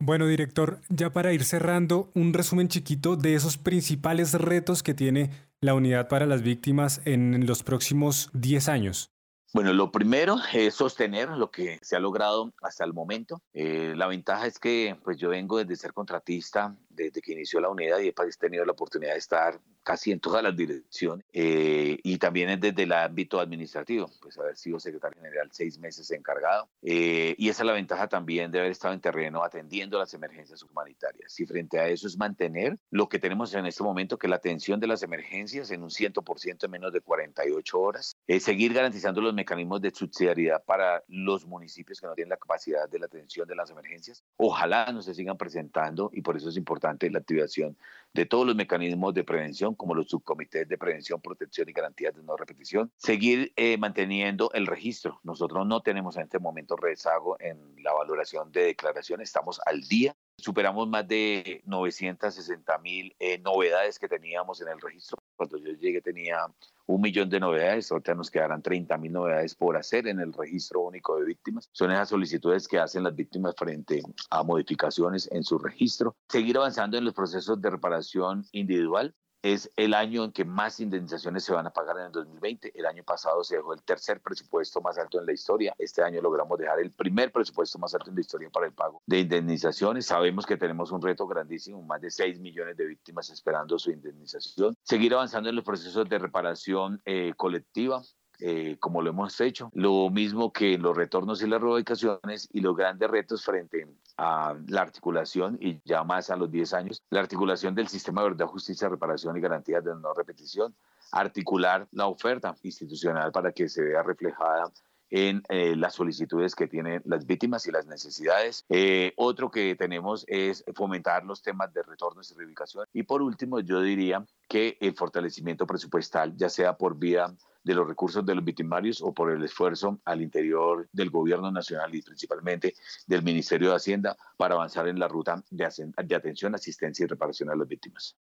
Bueno, 0.08 0.26
director, 0.26 0.80
ya 0.88 1.12
para 1.12 1.34
ir 1.34 1.44
cerrando, 1.44 2.12
un 2.16 2.32
resumen 2.34 2.70
chiquito 2.70 3.18
de 3.18 3.36
esos 3.36 3.58
principales 3.58 4.32
retos 4.36 4.82
que 4.82 4.94
tiene 4.94 5.32
la 5.60 5.74
unidad 5.74 6.08
para 6.08 6.26
las 6.26 6.44
víctimas 6.44 7.02
en 7.04 7.46
los 7.46 7.62
próximos 7.62 8.30
10 8.32 8.70
años. 8.70 9.12
Bueno, 9.54 9.74
lo 9.74 9.92
primero 9.92 10.38
es 10.54 10.76
sostener 10.76 11.28
lo 11.32 11.52
que 11.52 11.78
se 11.82 11.98
ha 11.98 12.00
logrado 12.00 12.54
hasta 12.62 12.86
el 12.86 12.94
momento. 12.94 13.42
Eh, 13.52 13.96
la 13.98 14.08
ventaja 14.08 14.48
es 14.48 14.60
que 14.60 14.98
pues 15.04 15.18
yo 15.18 15.28
vengo 15.28 15.58
desde 15.58 15.76
ser 15.76 15.92
contratista 15.92 16.74
desde 16.88 17.22
que 17.22 17.34
inició 17.34 17.60
la 17.60 17.68
unidad 17.68 18.00
y 18.00 18.08
he 18.08 18.14
tenido 18.40 18.64
la 18.64 18.72
oportunidad 18.72 19.12
de 19.12 19.20
estar 19.20 19.60
casi 19.88 20.12
en 20.12 20.20
todas 20.20 20.44
las 20.44 20.54
direcciones 20.54 21.26
eh, 21.32 21.98
y 22.04 22.18
también 22.18 22.60
desde 22.60 22.84
el 22.84 22.92
ámbito 22.92 23.40
administrativo, 23.40 24.12
pues 24.22 24.38
haber 24.38 24.58
sido 24.58 24.82
secretario 24.82 25.22
general 25.22 25.48
seis 25.54 25.80
meses 25.80 26.12
encargado 26.12 26.68
eh, 26.82 27.36
y 27.38 27.48
esa 27.48 27.64
es 27.64 27.68
la 27.68 27.72
ventaja 27.72 28.10
también 28.10 28.52
de 28.52 28.60
haber 28.60 28.72
estado 28.72 28.94
en 28.94 29.00
terreno 29.00 29.46
atendiendo 29.46 29.98
las 29.98 30.14
emergencias 30.14 30.62
humanitarias 30.62 31.40
y 31.40 31.46
frente 31.46 31.80
a 31.80 31.88
eso 31.88 32.06
es 32.06 32.18
mantener 32.18 32.78
lo 32.92 33.08
que 33.08 33.18
tenemos 33.18 33.54
en 33.54 33.66
este 33.66 33.82
momento 33.82 34.20
que 34.20 34.28
la 34.28 34.36
atención 34.36 34.78
de 34.82 34.88
las 34.88 35.04
emergencias 35.04 35.72
en 35.72 35.82
un 35.84 35.90
100% 35.90 36.66
en 36.66 36.72
menos 36.72 36.92
de 36.92 37.00
48 37.00 37.80
horas, 37.80 38.18
es 38.28 38.44
seguir 38.44 38.74
garantizando 38.74 39.22
los 39.22 39.34
mecanismos 39.34 39.80
de 39.80 39.92
subsidiariedad 39.92 40.66
para 40.66 41.02
los 41.08 41.46
municipios 41.46 42.02
que 42.02 42.08
no 42.08 42.14
tienen 42.14 42.32
la 42.32 42.38
capacidad 42.38 42.90
de 42.90 43.00
la 43.00 43.06
atención 43.06 43.48
de 43.48 43.56
las 43.56 43.72
emergencias, 43.72 44.22
ojalá 44.36 44.92
no 44.92 45.02
se 45.02 45.14
sigan 45.14 45.38
presentando 45.38 46.10
y 46.12 46.22
por 46.24 46.36
eso 46.36 46.50
es 46.50 46.58
importante 46.58 47.10
la 47.10 47.20
activación 47.20 47.78
de 48.14 48.26
todos 48.26 48.46
los 48.46 48.56
mecanismos 48.56 49.14
de 49.14 49.24
prevención, 49.24 49.76
como 49.78 49.96
los 49.96 50.10
subcomités 50.10 50.68
de 50.68 50.78
prevención, 50.78 51.22
protección 51.22 51.70
y 51.70 51.74
garantías 51.74 52.16
de 52.16 52.24
no 52.24 52.36
repetición. 52.36 52.92
Seguir 52.98 53.54
eh, 53.56 53.78
manteniendo 53.78 54.52
el 54.54 54.68
registro. 54.68 55.20
Nosotros 55.24 55.66
no 55.66 55.82
tenemos 55.82 56.18
en 56.18 56.24
este 56.24 56.40
momento 56.40 56.76
rezago 56.76 57.38
en 57.40 57.58
la 57.84 57.94
valoración 57.94 58.52
de 58.52 58.66
declaraciones, 58.66 59.30
estamos 59.30 59.62
al 59.66 59.82
día. 59.82 60.16
Superamos 60.40 60.88
más 60.88 61.08
de 61.08 61.62
960 61.66 62.78
mil 62.80 63.16
eh, 63.20 63.40
novedades 63.40 63.98
que 63.98 64.08
teníamos 64.08 64.62
en 64.62 64.68
el 64.68 64.80
registro. 64.80 65.18
Cuando 65.36 65.58
yo 65.58 65.72
llegué 65.72 66.02
tenía 66.02 66.46
un 66.86 67.02
millón 67.02 67.30
de 67.30 67.40
novedades, 67.40 67.92
ahorita 67.92 68.16
nos 68.16 68.32
quedarán 68.32 68.62
30 68.62 68.98
mil 68.98 69.12
novedades 69.12 69.56
por 69.56 69.76
hacer 69.78 70.08
en 70.08 70.20
el 70.20 70.32
registro 70.34 70.82
único 70.82 71.20
de 71.20 71.26
víctimas. 71.26 71.70
Son 71.74 71.92
esas 71.92 72.10
solicitudes 72.10 72.68
que 72.68 72.80
hacen 72.80 73.04
las 73.04 73.16
víctimas 73.16 73.56
frente 73.58 74.02
a 74.30 74.44
modificaciones 74.44 75.30
en 75.32 75.44
su 75.44 75.58
registro. 75.60 76.16
Seguir 76.30 76.58
avanzando 76.58 76.98
en 76.98 77.06
los 77.06 77.14
procesos 77.14 77.62
de 77.62 77.70
reparación 77.70 78.46
individual, 78.52 79.16
es 79.42 79.72
el 79.76 79.94
año 79.94 80.24
en 80.24 80.32
que 80.32 80.46
más 80.46 80.80
indemnizaciones 80.80 81.44
se 81.44 81.54
van 81.54 81.68
a 81.68 81.72
pagar 81.72 81.98
en 81.98 82.06
el 82.06 82.12
2020. 82.12 82.72
El 82.78 82.86
año 82.86 83.04
pasado 83.04 83.44
se 83.44 83.58
dejó 83.58 83.74
el 83.74 83.82
tercer 83.84 84.22
presupuesto 84.22 84.82
más 84.82 84.98
alto 84.98 85.20
en 85.20 85.26
la 85.26 85.34
historia. 85.34 85.74
Este 85.78 86.04
año 86.04 86.22
logramos 86.22 86.58
dejar 86.58 86.80
el 86.80 86.92
primer 86.92 87.32
presupuesto 87.32 87.80
más 87.80 87.94
alto 87.94 88.10
en 88.10 88.16
la 88.16 88.22
historia 88.22 88.50
para 88.50 88.66
el 88.68 88.74
pago 88.74 89.02
de 89.06 89.20
indemnizaciones. 89.20 90.06
Sabemos 90.06 90.46
que 90.46 90.58
tenemos 90.58 90.92
un 90.92 91.02
reto 91.02 91.28
grandísimo, 91.28 91.82
más 91.84 92.02
de 92.02 92.12
6 92.12 92.40
millones 92.40 92.78
de 92.78 92.86
víctimas 92.86 93.30
esperando 93.30 93.78
su 93.80 93.92
indemnización. 93.92 94.76
Seguir 94.84 95.14
avanzando 95.14 95.50
en 95.50 95.56
los 95.56 95.64
procesos 95.66 96.08
de 96.08 96.20
reparación 96.20 97.02
eh, 97.06 97.34
colectiva. 97.36 98.02
Eh, 98.40 98.78
como 98.80 99.02
lo 99.02 99.10
hemos 99.10 99.40
hecho. 99.42 99.72
Lo 99.74 100.12
mismo 100.12 100.54
que 100.54 100.78
los 100.78 100.96
retornos 100.96 101.42
y 101.42 101.48
las 101.48 101.60
reubicaciones 101.60 102.48
y 102.54 102.62
los 102.62 102.76
grandes 102.76 103.10
retos 103.10 103.44
frente 103.44 103.88
a 104.18 104.56
la 104.68 104.82
articulación, 104.82 105.58
y 105.60 105.80
ya 105.86 106.04
más 106.04 106.30
a 106.30 106.36
los 106.36 106.52
10 106.52 106.74
años, 106.74 107.02
la 107.10 107.20
articulación 107.20 107.74
del 107.74 107.88
sistema 107.88 108.22
de 108.22 108.30
verdad, 108.30 108.46
justicia, 108.46 108.90
reparación 108.90 109.36
y 109.38 109.42
garantías 109.42 109.84
de 109.84 109.96
no 109.96 110.14
repetición, 110.14 110.76
articular 111.12 111.88
la 111.92 112.06
oferta 112.06 112.56
institucional 112.62 113.32
para 113.32 113.52
que 113.52 113.70
se 113.70 113.82
vea 113.82 114.04
reflejada 114.04 114.72
en 115.10 115.42
eh, 115.50 115.76
las 115.76 115.96
solicitudes 115.96 116.54
que 116.54 116.68
tienen 116.68 117.02
las 117.06 117.26
víctimas 117.26 117.66
y 117.66 117.72
las 117.72 117.88
necesidades. 117.88 118.66
Eh, 118.70 119.14
otro 119.16 119.50
que 119.50 119.76
tenemos 119.76 120.26
es 120.28 120.64
fomentar 120.76 121.24
los 121.24 121.42
temas 121.42 121.74
de 121.74 121.82
retornos 121.84 122.30
y 122.32 122.36
reubicación. 122.36 122.86
Y 122.94 123.04
por 123.04 123.22
último, 123.22 123.60
yo 123.62 123.82
diría 123.82 124.26
que 124.48 124.78
el 124.82 124.94
fortalecimiento 124.96 125.66
presupuestal, 125.66 126.36
ya 126.36 126.50
sea 126.50 126.78
por 126.78 126.98
vía 126.98 127.34
de 127.68 127.76
los 127.76 127.88
recursos 127.88 128.26
de 128.26 128.34
los 128.34 128.44
victimarios 128.44 129.02
o 129.02 129.14
por 129.14 129.30
el 129.30 129.44
esfuerzo 129.44 130.00
al 130.06 130.22
interior 130.22 130.88
del 130.92 131.10
gobierno 131.10 131.52
nacional 131.52 131.94
y 131.94 132.02
principalmente 132.02 132.74
del 133.06 133.22
Ministerio 133.22 133.70
de 133.70 133.76
Hacienda 133.76 134.18
para 134.38 134.56
avanzar 134.56 134.88
en 134.88 134.98
la 134.98 135.08
ruta 135.08 135.44
de, 135.52 136.16
atención, 136.16 136.56
asistencia 136.56 137.04
y 137.04 137.08
reparación 137.08 137.50
a 137.50 137.56
las 137.56 137.68
víctimas. 137.68 138.18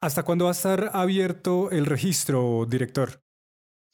¿Hasta 0.00 0.22
cuándo 0.22 0.46
va 0.46 0.50
a 0.50 0.52
estar 0.52 0.90
abierto 0.94 1.70
el 1.70 1.84
registro, 1.86 2.66
director? 2.66 3.25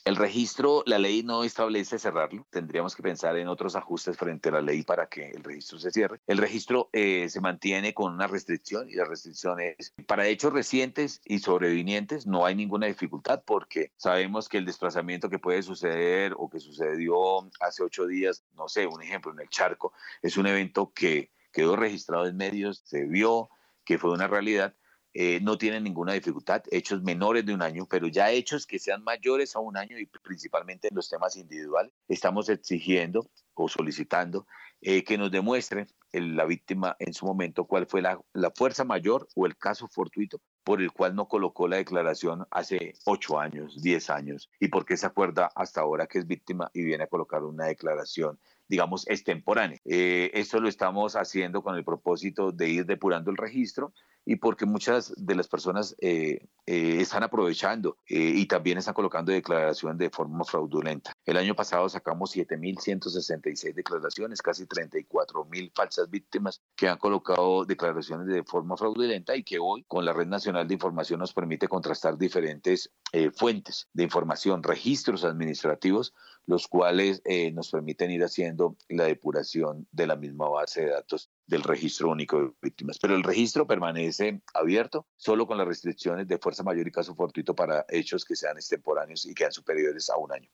El 0.05 0.17
registro, 0.17 0.83
la 0.85 0.99
ley 0.99 1.23
no 1.23 1.45
establece 1.45 1.97
cerrarlo. 1.97 2.45
Tendríamos 2.51 2.97
que 2.97 3.05
pensar 3.05 3.37
en 3.37 3.47
otros 3.47 3.77
ajustes 3.77 4.17
frente 4.17 4.49
a 4.49 4.53
la 4.53 4.61
ley 4.61 4.83
para 4.83 5.07
que 5.07 5.31
el 5.31 5.45
registro 5.45 5.79
se 5.79 5.93
cierre. 5.93 6.19
El 6.27 6.39
registro 6.39 6.91
eh, 6.93 7.29
se 7.29 7.41
mantiene 7.41 7.95
con 7.95 8.13
una 8.13 8.27
restricción 8.27 8.91
y 8.91 8.95
la 8.95 9.05
restricción 9.05 9.61
es 9.61 9.95
para 10.09 10.27
hechos 10.27 10.53
recientes 10.53 11.21
y 11.25 11.39
sobrevinientes 11.39 12.27
no 12.27 12.45
hay 12.45 12.57
ninguna 12.57 12.89
dificultad 12.89 13.45
porque 13.47 13.93
sabemos 13.97 14.49
que 14.49 14.59
el 14.59 14.65
desplazamiento 14.65 15.31
que 15.31 15.39
puede 15.39 15.63
suceder 15.63 16.35
o 16.37 16.51
que 16.51 16.59
sucedió 16.59 17.49
hace 17.61 17.85
ocho 17.85 18.09
días, 18.09 18.43
no 18.57 18.69
sé, 18.69 18.89
un 18.89 19.03
ejemplo 19.03 19.31
en 19.31 19.39
el 19.39 19.49
charco, 19.51 19.93
es 20.21 20.37
un 20.37 20.49
evento 20.49 20.93
que 20.93 21.31
quedó 21.53 21.77
registrado 21.77 22.27
en 22.27 22.37
medios, 22.37 22.83
se 22.85 23.05
vio 23.05 23.51
que 23.85 23.99
fue 23.99 24.11
una 24.11 24.27
realidad 24.27 24.75
eh, 25.15 25.41
no 25.43 25.59
tienen 25.59 25.85
ninguna 25.85 26.15
dificultad, 26.15 26.63
hechos 26.71 27.03
menores 27.03 27.45
de 27.45 27.53
un 27.53 27.63
año, 27.63 27.87
pero 27.89 28.09
ya 28.09 28.31
hechos 28.31 28.67
que 28.67 28.79
sean 28.79 29.05
mayores 29.05 29.55
a 29.55 29.61
un 29.61 29.77
año 29.77 29.99
y 29.99 30.07
principalmente 30.07 30.89
en 30.89 30.95
los 30.95 31.09
temas 31.09 31.37
individuales, 31.37 31.93
estamos 32.09 32.49
exigiendo 32.49 33.29
o 33.55 33.69
solicitando 33.69 34.47
eh, 34.81 35.05
que 35.05 35.19
nos 35.19 35.31
demuestre 35.31 35.87
la 36.13 36.45
víctima 36.45 36.97
en 36.99 37.15
su 37.15 37.25
momento 37.25 37.65
cuál 37.65 37.87
fue 37.87 38.03
la, 38.03 38.21
fuerza 38.55 38.85
mayor 38.85 39.29
o 39.35 39.47
el 39.47 39.57
caso 39.57 39.89
fortuito 39.89 40.41
por 40.65 40.81
el 40.81 40.93
cual 40.93 41.15
no 41.15 41.29
colocó 41.29 41.69
la 41.69 41.77
declaración 41.77 42.47
hace 42.51 42.95
ocho 43.05 43.39
años, 43.39 43.83
diez 43.83 44.11
años, 44.11 44.51
y 44.61 44.69
por 44.69 44.85
qué 44.85 44.97
se 44.97 45.07
acuerda 45.07 45.51
hasta 45.55 45.81
ahora 45.81 46.07
que 46.07 46.19
es 46.19 46.27
víctima 46.27 46.71
y 46.75 46.85
viene 46.85 47.05
a 47.05 47.09
colocar 47.09 47.43
una 47.43 47.67
declaración 47.67 48.39
digamos, 48.73 49.07
extemporánea. 49.07 49.79
Eh, 49.85 50.31
esto 50.33 50.59
lo 50.59 50.67
estamos 50.67 51.15
haciendo 51.15 51.63
con 51.63 51.77
el 51.77 51.85
propósito 51.85 52.53
de 52.53 52.71
ir 52.71 52.87
depurando 52.87 53.31
el 53.31 53.37
registro 53.37 53.93
y 54.25 54.37
porque 54.37 54.67
muchas 54.67 55.13
de 55.17 55.35
las 55.35 55.49
personas 55.49 55.97
eh, 56.01 56.47
eh, 56.67 56.99
están 57.01 57.23
aprovechando 57.23 57.99
eh, 58.09 58.33
y 58.37 58.47
también 58.47 58.79
están 58.79 58.95
colocando 58.95 59.33
declaraciones 59.33 59.99
de 59.99 60.11
forma 60.11 60.45
fraudulenta. 60.45 61.13
El 61.25 61.37
año 61.37 61.55
pasado 61.55 61.89
sacamos 61.89 62.37
7.166 62.37 63.75
declaraciones, 63.75 64.41
casi 64.41 64.67
34.000 64.67 65.73
falsas 65.75 66.09
víctimas 66.09 66.63
que 66.77 66.89
han 66.89 66.99
colocado 66.99 67.65
declaraciones 67.65 68.29
de 68.29 68.45
forma 68.45 68.77
fraudulenta 68.77 69.35
y 69.35 69.43
que 69.43 69.59
hoy 69.59 69.85
con 69.89 70.05
la 70.05 70.13
Red 70.13 70.29
Nacional 70.29 70.69
de 70.69 70.75
Información 70.75 71.19
nos 71.19 71.33
permite 71.33 71.69
contrastar 71.69 72.17
diferentes 72.17 72.91
fuentes 73.37 73.89
de 73.93 74.05
información, 74.05 74.63
registros 74.63 75.25
administrativos, 75.25 76.15
los 76.47 76.69
cuales 76.69 77.23
nos 77.53 77.71
permiten 77.71 78.11
ir 78.11 78.23
haciendo 78.25 78.77
la 78.89 79.05
depuración 79.05 79.87
de 79.93 80.07
la 80.07 80.17
misma 80.17 80.49
base 80.49 80.83
de 80.83 80.91
datos 80.91 81.31
del 81.47 81.63
registro 81.63 82.11
único 82.11 82.41
de 82.41 82.51
víctimas. 82.61 82.99
Pero 82.99 83.15
el 83.15 83.23
registro 83.23 83.67
permanece 83.67 84.43
abierto 84.55 85.07
solo 85.17 85.47
con 85.47 85.59
las 85.59 85.67
restricciones 85.67 86.27
de 86.29 86.39
fuerza 86.39 86.63
mayor 86.63 86.87
y 86.87 86.93
caso 86.93 87.15
fortuito 87.15 87.55
para 87.55 87.85
hechos 87.89 88.25
que 88.25 88.37
sean 88.37 88.57
extemporáneos 88.57 89.25
y 89.25 89.35
que 89.35 89.45
sean 89.45 89.53
superiores 89.53 90.11
a 90.11 90.17
un 90.17 90.33
año. 90.33 90.49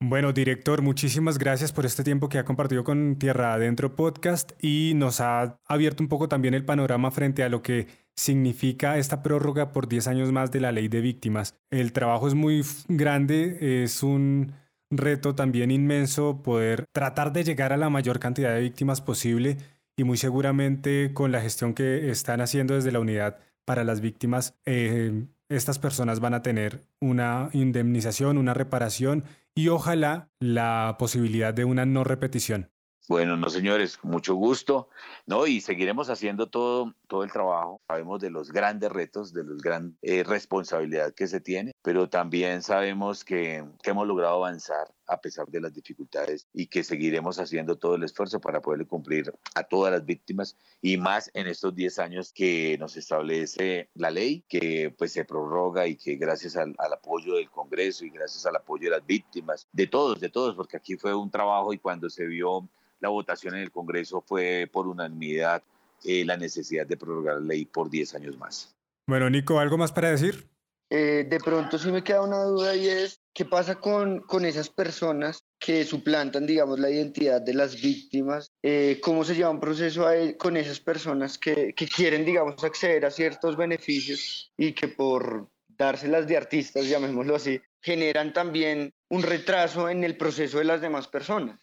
Bueno, 0.00 0.32
director, 0.32 0.82
muchísimas 0.82 1.38
gracias 1.38 1.72
por 1.72 1.86
este 1.86 2.04
tiempo 2.04 2.28
que 2.28 2.38
ha 2.38 2.44
compartido 2.44 2.84
con 2.84 3.16
Tierra 3.16 3.54
Adentro 3.54 3.96
Podcast 3.96 4.52
y 4.62 4.92
nos 4.96 5.20
ha 5.20 5.58
abierto 5.66 6.02
un 6.02 6.08
poco 6.08 6.28
también 6.28 6.52
el 6.52 6.64
panorama 6.64 7.10
frente 7.10 7.42
a 7.42 7.48
lo 7.48 7.62
que 7.62 7.86
significa 8.14 8.98
esta 8.98 9.22
prórroga 9.22 9.72
por 9.72 9.88
10 9.88 10.08
años 10.08 10.32
más 10.32 10.50
de 10.50 10.60
la 10.60 10.72
ley 10.72 10.88
de 10.88 11.00
víctimas. 11.00 11.58
El 11.70 11.92
trabajo 11.92 12.28
es 12.28 12.34
muy 12.34 12.62
grande, 12.88 13.84
es 13.84 14.02
un 14.02 14.52
reto 14.98 15.34
también 15.34 15.70
inmenso 15.70 16.42
poder 16.42 16.86
tratar 16.92 17.32
de 17.32 17.44
llegar 17.44 17.72
a 17.72 17.76
la 17.76 17.90
mayor 17.90 18.18
cantidad 18.20 18.54
de 18.54 18.60
víctimas 18.60 19.00
posible 19.00 19.56
y 19.96 20.04
muy 20.04 20.16
seguramente 20.16 21.12
con 21.14 21.32
la 21.32 21.40
gestión 21.40 21.74
que 21.74 22.10
están 22.10 22.40
haciendo 22.40 22.74
desde 22.74 22.92
la 22.92 23.00
unidad 23.00 23.38
para 23.64 23.84
las 23.84 24.00
víctimas, 24.00 24.56
eh, 24.66 25.26
estas 25.48 25.78
personas 25.78 26.20
van 26.20 26.34
a 26.34 26.42
tener 26.42 26.82
una 27.00 27.48
indemnización, 27.52 28.38
una 28.38 28.54
reparación 28.54 29.24
y 29.54 29.68
ojalá 29.68 30.28
la 30.40 30.96
posibilidad 30.98 31.54
de 31.54 31.64
una 31.64 31.86
no 31.86 32.04
repetición. 32.04 32.70
Bueno, 33.06 33.36
no 33.36 33.50
señores, 33.50 33.98
mucho 34.02 34.34
gusto, 34.34 34.88
¿no? 35.26 35.46
Y 35.46 35.60
seguiremos 35.60 36.08
haciendo 36.08 36.48
todo, 36.48 36.94
todo 37.06 37.22
el 37.22 37.30
trabajo. 37.30 37.82
Sabemos 37.86 38.22
de 38.22 38.30
los 38.30 38.50
grandes 38.50 38.90
retos, 38.90 39.34
de 39.34 39.44
la 39.44 39.52
gran 39.62 39.98
eh, 40.00 40.22
responsabilidad 40.22 41.12
que 41.12 41.26
se 41.26 41.40
tiene, 41.40 41.72
pero 41.82 42.08
también 42.08 42.62
sabemos 42.62 43.22
que, 43.22 43.62
que, 43.82 43.90
hemos 43.90 44.06
logrado 44.06 44.36
avanzar 44.36 44.88
a 45.06 45.20
pesar 45.20 45.46
de 45.48 45.60
las 45.60 45.72
dificultades 45.72 46.46
y 46.52 46.66
que 46.66 46.84
seguiremos 46.84 47.38
haciendo 47.38 47.76
todo 47.76 47.96
el 47.96 48.04
esfuerzo 48.04 48.40
para 48.40 48.60
poder 48.60 48.86
cumplir 48.86 49.32
a 49.54 49.62
todas 49.64 49.92
las 49.92 50.04
víctimas 50.04 50.56
y 50.80 50.96
más 50.96 51.30
en 51.34 51.46
estos 51.46 51.74
10 51.74 51.98
años 51.98 52.32
que 52.32 52.76
nos 52.78 52.96
establece 52.96 53.88
la 53.94 54.10
ley, 54.10 54.44
que 54.48 54.94
pues 54.96 55.12
se 55.12 55.24
prorroga 55.24 55.86
y 55.86 55.96
que 55.96 56.16
gracias 56.16 56.56
al, 56.56 56.74
al 56.78 56.92
apoyo 56.92 57.36
del 57.36 57.50
Congreso 57.50 58.04
y 58.04 58.10
gracias 58.10 58.46
al 58.46 58.56
apoyo 58.56 58.90
de 58.90 58.96
las 58.96 59.06
víctimas, 59.06 59.68
de 59.72 59.86
todos, 59.86 60.20
de 60.20 60.28
todos, 60.28 60.54
porque 60.54 60.76
aquí 60.76 60.96
fue 60.96 61.14
un 61.14 61.30
trabajo 61.30 61.72
y 61.72 61.78
cuando 61.78 62.08
se 62.10 62.26
vio 62.26 62.68
la 63.00 63.08
votación 63.08 63.54
en 63.54 63.60
el 63.60 63.70
Congreso 63.70 64.22
fue 64.22 64.68
por 64.72 64.86
unanimidad 64.86 65.62
eh, 66.04 66.24
la 66.24 66.36
necesidad 66.36 66.86
de 66.86 66.96
prorrogar 66.96 67.36
la 67.36 67.48
ley 67.48 67.64
por 67.64 67.90
10 67.90 68.14
años 68.14 68.38
más. 68.38 68.74
Bueno, 69.06 69.28
Nico, 69.28 69.58
¿algo 69.58 69.76
más 69.76 69.92
para 69.92 70.10
decir? 70.10 70.48
Eh, 70.90 71.26
de 71.28 71.38
pronto 71.40 71.78
sí 71.78 71.90
me 71.90 72.04
queda 72.04 72.22
una 72.22 72.42
duda 72.44 72.76
y 72.76 72.88
es, 72.88 73.20
¿qué 73.34 73.44
pasa 73.44 73.74
con, 73.74 74.20
con 74.20 74.44
esas 74.44 74.70
personas 74.70 75.44
que 75.58 75.84
suplantan, 75.84 76.46
digamos, 76.46 76.78
la 76.78 76.88
identidad 76.88 77.42
de 77.42 77.54
las 77.54 77.80
víctimas? 77.82 78.52
Eh, 78.62 79.00
¿Cómo 79.02 79.24
se 79.24 79.34
lleva 79.34 79.50
un 79.50 79.60
proceso 79.60 80.06
con 80.38 80.56
esas 80.56 80.80
personas 80.80 81.36
que, 81.36 81.74
que 81.74 81.88
quieren, 81.88 82.24
digamos, 82.24 82.62
acceder 82.62 83.04
a 83.04 83.10
ciertos 83.10 83.56
beneficios 83.56 84.52
y 84.56 84.72
que 84.72 84.88
por 84.88 85.48
dárselas 85.68 86.26
de 86.28 86.36
artistas, 86.36 86.88
llamémoslo 86.88 87.34
así, 87.34 87.60
generan 87.80 88.32
también 88.32 88.94
un 89.10 89.22
retraso 89.22 89.88
en 89.88 90.04
el 90.04 90.16
proceso 90.16 90.58
de 90.58 90.64
las 90.64 90.80
demás 90.80 91.08
personas? 91.08 91.60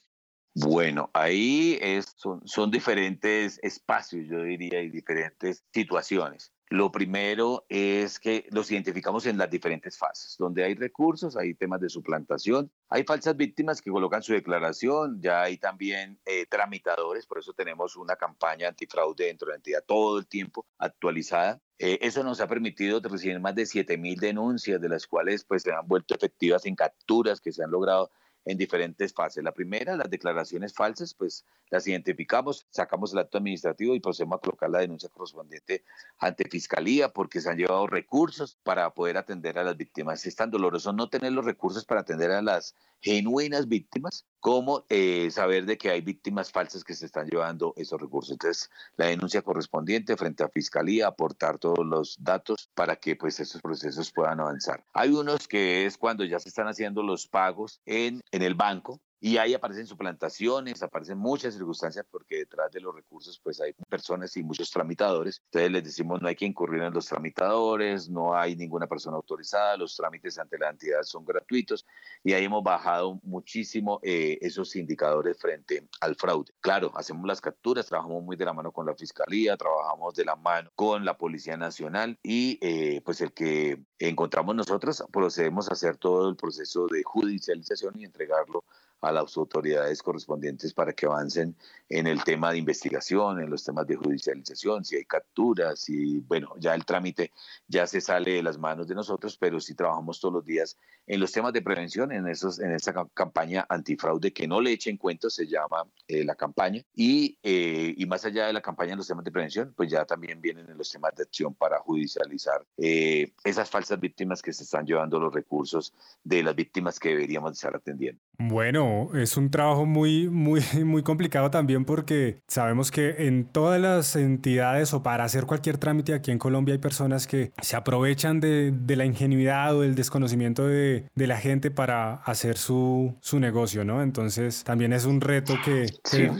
Bueno, 0.53 1.09
ahí 1.13 1.79
es, 1.81 2.13
son, 2.17 2.45
son 2.45 2.69
diferentes 2.69 3.57
espacios, 3.63 4.27
yo 4.27 4.43
diría, 4.43 4.81
y 4.81 4.89
diferentes 4.89 5.63
situaciones. 5.73 6.51
Lo 6.71 6.89
primero 6.89 7.65
es 7.67 8.17
que 8.17 8.47
los 8.49 8.71
identificamos 8.71 9.25
en 9.25 9.37
las 9.37 9.49
diferentes 9.49 9.97
fases, 9.97 10.37
donde 10.37 10.63
hay 10.63 10.73
recursos, 10.73 11.35
hay 11.35 11.53
temas 11.53 11.81
de 11.81 11.89
suplantación, 11.89 12.71
hay 12.87 13.03
falsas 13.03 13.35
víctimas 13.35 13.81
que 13.81 13.91
colocan 13.91 14.23
su 14.23 14.31
declaración, 14.31 15.19
ya 15.21 15.41
hay 15.41 15.57
también 15.57 16.17
eh, 16.23 16.45
tramitadores, 16.45 17.27
por 17.27 17.39
eso 17.39 17.51
tenemos 17.51 17.97
una 17.97 18.15
campaña 18.15 18.69
antifraude 18.69 19.25
dentro 19.25 19.47
de 19.47 19.51
la 19.51 19.55
entidad 19.57 19.83
todo 19.85 20.17
el 20.17 20.27
tiempo 20.27 20.65
actualizada. 20.77 21.59
Eh, 21.77 21.99
eso 22.03 22.23
nos 22.23 22.39
ha 22.39 22.47
permitido 22.47 23.01
recibir 23.01 23.41
más 23.41 23.53
de 23.53 23.63
7.000 23.63 24.17
denuncias, 24.21 24.79
de 24.79 24.87
las 24.87 25.07
cuales 25.07 25.43
pues 25.43 25.63
se 25.63 25.73
han 25.73 25.85
vuelto 25.89 26.15
efectivas 26.15 26.65
en 26.65 26.77
capturas 26.77 27.41
que 27.41 27.51
se 27.51 27.65
han 27.65 27.71
logrado 27.71 28.11
en 28.45 28.57
diferentes 28.57 29.13
fases. 29.13 29.43
La 29.43 29.51
primera, 29.51 29.95
las 29.95 30.09
declaraciones 30.09 30.73
falsas, 30.73 31.13
pues 31.13 31.45
las 31.69 31.87
identificamos, 31.87 32.65
sacamos 32.69 33.13
el 33.13 33.19
acto 33.19 33.37
administrativo 33.37 33.95
y 33.95 33.99
procedemos 33.99 34.37
a 34.37 34.41
colocar 34.41 34.69
la 34.69 34.79
denuncia 34.79 35.09
correspondiente 35.09 35.83
ante 36.19 36.49
Fiscalía 36.49 37.09
porque 37.09 37.39
se 37.41 37.49
han 37.49 37.57
llevado 37.57 37.87
recursos 37.87 38.57
para 38.63 38.89
poder 38.93 39.17
atender 39.17 39.59
a 39.59 39.63
las 39.63 39.77
víctimas. 39.77 40.25
Es 40.25 40.35
tan 40.35 40.51
doloroso 40.51 40.93
no 40.93 41.09
tener 41.09 41.31
los 41.31 41.45
recursos 41.45 41.85
para 41.85 42.01
atender 42.01 42.31
a 42.31 42.41
las 42.41 42.75
genuinas 43.01 43.67
víctimas 43.67 44.25
como 44.39 44.85
eh, 44.89 45.29
saber 45.31 45.65
de 45.65 45.77
que 45.77 45.89
hay 45.91 46.01
víctimas 46.01 46.51
falsas 46.51 46.83
que 46.83 46.95
se 46.95 47.05
están 47.05 47.27
llevando 47.27 47.73
esos 47.77 48.01
recursos. 48.01 48.31
Entonces, 48.31 48.69
la 48.97 49.07
denuncia 49.07 49.41
correspondiente 49.41 50.17
frente 50.17 50.43
a 50.43 50.49
Fiscalía, 50.49 51.07
aportar 51.07 51.57
todos 51.57 51.85
los 51.85 52.17
datos 52.23 52.69
para 52.73 52.95
que 52.95 53.15
pues 53.15 53.39
estos 53.39 53.61
procesos 53.61 54.11
puedan 54.11 54.39
avanzar. 54.39 54.83
Hay 54.93 55.09
unos 55.09 55.47
que 55.47 55.85
es 55.85 55.97
cuando 55.97 56.23
ya 56.25 56.39
se 56.39 56.49
están 56.49 56.67
haciendo 56.67 57.03
los 57.03 57.27
pagos 57.27 57.81
en, 57.85 58.21
en 58.31 58.41
el 58.41 58.55
banco, 58.55 58.99
y 59.23 59.37
ahí 59.37 59.53
aparecen 59.53 59.85
suplantaciones, 59.85 60.81
aparecen 60.81 61.19
muchas 61.19 61.53
circunstancias 61.53 62.03
porque 62.09 62.37
detrás 62.37 62.71
de 62.71 62.81
los 62.81 62.95
recursos 62.95 63.39
pues 63.39 63.61
hay 63.61 63.73
personas 63.87 64.35
y 64.35 64.41
muchos 64.41 64.71
tramitadores. 64.71 65.43
Entonces 65.45 65.71
les 65.71 65.83
decimos 65.83 66.19
no 66.21 66.27
hay 66.27 66.35
que 66.35 66.45
incurrir 66.45 66.81
en 66.81 66.91
los 66.91 67.05
tramitadores, 67.05 68.09
no 68.09 68.35
hay 68.35 68.55
ninguna 68.55 68.87
persona 68.87 69.17
autorizada, 69.17 69.77
los 69.77 69.95
trámites 69.95 70.39
ante 70.39 70.57
la 70.57 70.71
entidad 70.71 71.03
son 71.03 71.23
gratuitos 71.23 71.85
y 72.23 72.33
ahí 72.33 72.45
hemos 72.45 72.63
bajado 72.63 73.19
muchísimo 73.21 73.99
eh, 74.01 74.39
esos 74.41 74.75
indicadores 74.75 75.37
frente 75.39 75.87
al 75.99 76.15
fraude. 76.15 76.51
Claro, 76.59 76.91
hacemos 76.95 77.27
las 77.27 77.41
capturas, 77.41 77.85
trabajamos 77.85 78.23
muy 78.23 78.35
de 78.35 78.45
la 78.45 78.53
mano 78.53 78.71
con 78.71 78.87
la 78.87 78.95
Fiscalía, 78.95 79.55
trabajamos 79.55 80.15
de 80.15 80.25
la 80.25 80.35
mano 80.35 80.71
con 80.75 81.05
la 81.05 81.15
Policía 81.15 81.57
Nacional 81.57 82.17
y 82.23 82.57
eh, 82.61 83.01
pues 83.05 83.21
el 83.21 83.33
que 83.33 83.83
encontramos 83.99 84.55
nosotros 84.55 85.03
procedemos 85.11 85.69
a 85.69 85.73
hacer 85.73 85.97
todo 85.97 86.27
el 86.27 86.35
proceso 86.35 86.87
de 86.87 87.03
judicialización 87.03 87.99
y 87.99 88.05
entregarlo 88.05 88.63
a 89.01 89.11
las 89.11 89.35
autoridades 89.35 90.01
correspondientes 90.01 90.73
para 90.73 90.93
que 90.93 91.05
avancen 91.05 91.55
en 91.89 92.07
el 92.07 92.23
tema 92.23 92.51
de 92.51 92.59
investigación, 92.59 93.41
en 93.41 93.49
los 93.49 93.63
temas 93.63 93.85
de 93.87 93.95
judicialización, 93.95 94.85
si 94.85 94.95
hay 94.95 95.05
capturas, 95.05 95.89
y 95.89 96.19
bueno, 96.19 96.53
ya 96.57 96.73
el 96.73 96.85
trámite 96.85 97.31
ya 97.67 97.87
se 97.87 97.99
sale 97.99 98.33
de 98.33 98.43
las 98.43 98.57
manos 98.57 98.87
de 98.87 98.95
nosotros, 98.95 99.37
pero 99.37 99.59
sí 99.59 99.75
trabajamos 99.75 100.19
todos 100.19 100.35
los 100.35 100.45
días 100.45 100.77
en 101.07 101.19
los 101.19 101.31
temas 101.31 101.51
de 101.51 101.61
prevención, 101.61 102.11
en, 102.11 102.27
esos, 102.27 102.59
en 102.59 102.71
esa 102.71 102.93
campaña 103.13 103.65
antifraude 103.67 104.31
que 104.31 104.47
no 104.47 104.61
le 104.61 104.71
echen 104.71 104.97
cuento, 104.97 105.29
se 105.29 105.47
llama 105.47 105.85
eh, 106.07 106.23
la 106.23 106.35
campaña, 106.35 106.81
y, 106.95 107.37
eh, 107.43 107.93
y 107.97 108.05
más 108.05 108.23
allá 108.25 108.47
de 108.47 108.53
la 108.53 108.61
campaña 108.61 108.93
en 108.93 108.97
los 108.99 109.07
temas 109.07 109.25
de 109.25 109.31
prevención, 109.31 109.73
pues 109.75 109.89
ya 109.89 110.05
también 110.05 110.39
vienen 110.39 110.69
en 110.69 110.77
los 110.77 110.89
temas 110.89 111.13
de 111.15 111.23
acción 111.23 111.53
para 111.55 111.79
judicializar 111.79 112.63
eh, 112.77 113.33
esas 113.43 113.69
falsas 113.69 113.99
víctimas 113.99 114.41
que 114.41 114.53
se 114.53 114.63
están 114.63 114.85
llevando 114.85 115.19
los 115.19 115.33
recursos 115.33 115.93
de 116.23 116.43
las 116.43 116.55
víctimas 116.55 116.99
que 116.99 117.09
deberíamos 117.09 117.53
estar 117.53 117.75
atendiendo. 117.75 118.21
Bueno, 118.37 118.90
es 119.13 119.37
un 119.37 119.49
trabajo 119.49 119.85
muy, 119.85 120.29
muy, 120.29 120.61
muy 120.85 121.03
complicado 121.03 121.51
también 121.51 121.85
porque 121.85 122.41
sabemos 122.47 122.91
que 122.91 123.27
en 123.27 123.45
todas 123.45 123.79
las 123.79 124.15
entidades 124.15 124.93
o 124.93 125.03
para 125.03 125.23
hacer 125.23 125.45
cualquier 125.45 125.77
trámite 125.77 126.13
aquí 126.13 126.31
en 126.31 126.39
Colombia 126.39 126.73
hay 126.73 126.79
personas 126.79 127.27
que 127.27 127.51
se 127.61 127.75
aprovechan 127.75 128.39
de, 128.39 128.73
la 128.95 129.05
ingenuidad 129.05 129.75
o 129.75 129.81
del 129.81 129.95
desconocimiento 129.95 130.67
de, 130.67 131.09
la 131.15 131.37
gente 131.37 131.71
para 131.71 132.15
hacer 132.15 132.57
su, 132.57 133.15
negocio, 133.33 133.85
¿no? 133.85 134.01
Entonces 134.01 134.63
también 134.63 134.91
es 134.93 135.05
un 135.05 135.21
reto 135.21 135.55
que, 135.63 135.87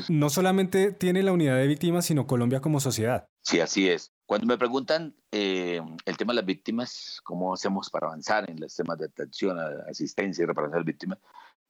no 0.10 0.30
solamente 0.30 0.92
tiene 0.92 1.24
la 1.24 1.32
unidad 1.32 1.58
de 1.58 1.68
víctimas, 1.68 2.06
sino 2.06 2.28
Colombia 2.28 2.60
como 2.60 2.80
sociedad. 2.80 3.28
Sí, 3.42 3.60
así 3.60 3.90
es. 3.90 4.12
Cuando 4.26 4.48
me 4.48 4.58
preguntan 4.58 5.16
eh, 5.32 5.82
el 6.06 6.18
tema 6.18 6.34
de 6.34 6.38
las 6.38 6.46
víctimas, 6.46 7.20
cómo 7.24 7.54
hacemos 7.54 7.90
para 7.90 8.08
avanzar 8.08 8.50
en 8.50 8.60
los 8.60 8.76
temas 8.76 8.98
de 8.98 9.06
atención, 9.06 9.58
asistencia 9.90 10.44
y 10.44 10.46
reparación 10.46 10.74
de 10.74 10.80
las 10.80 10.86
víctimas, 10.86 11.20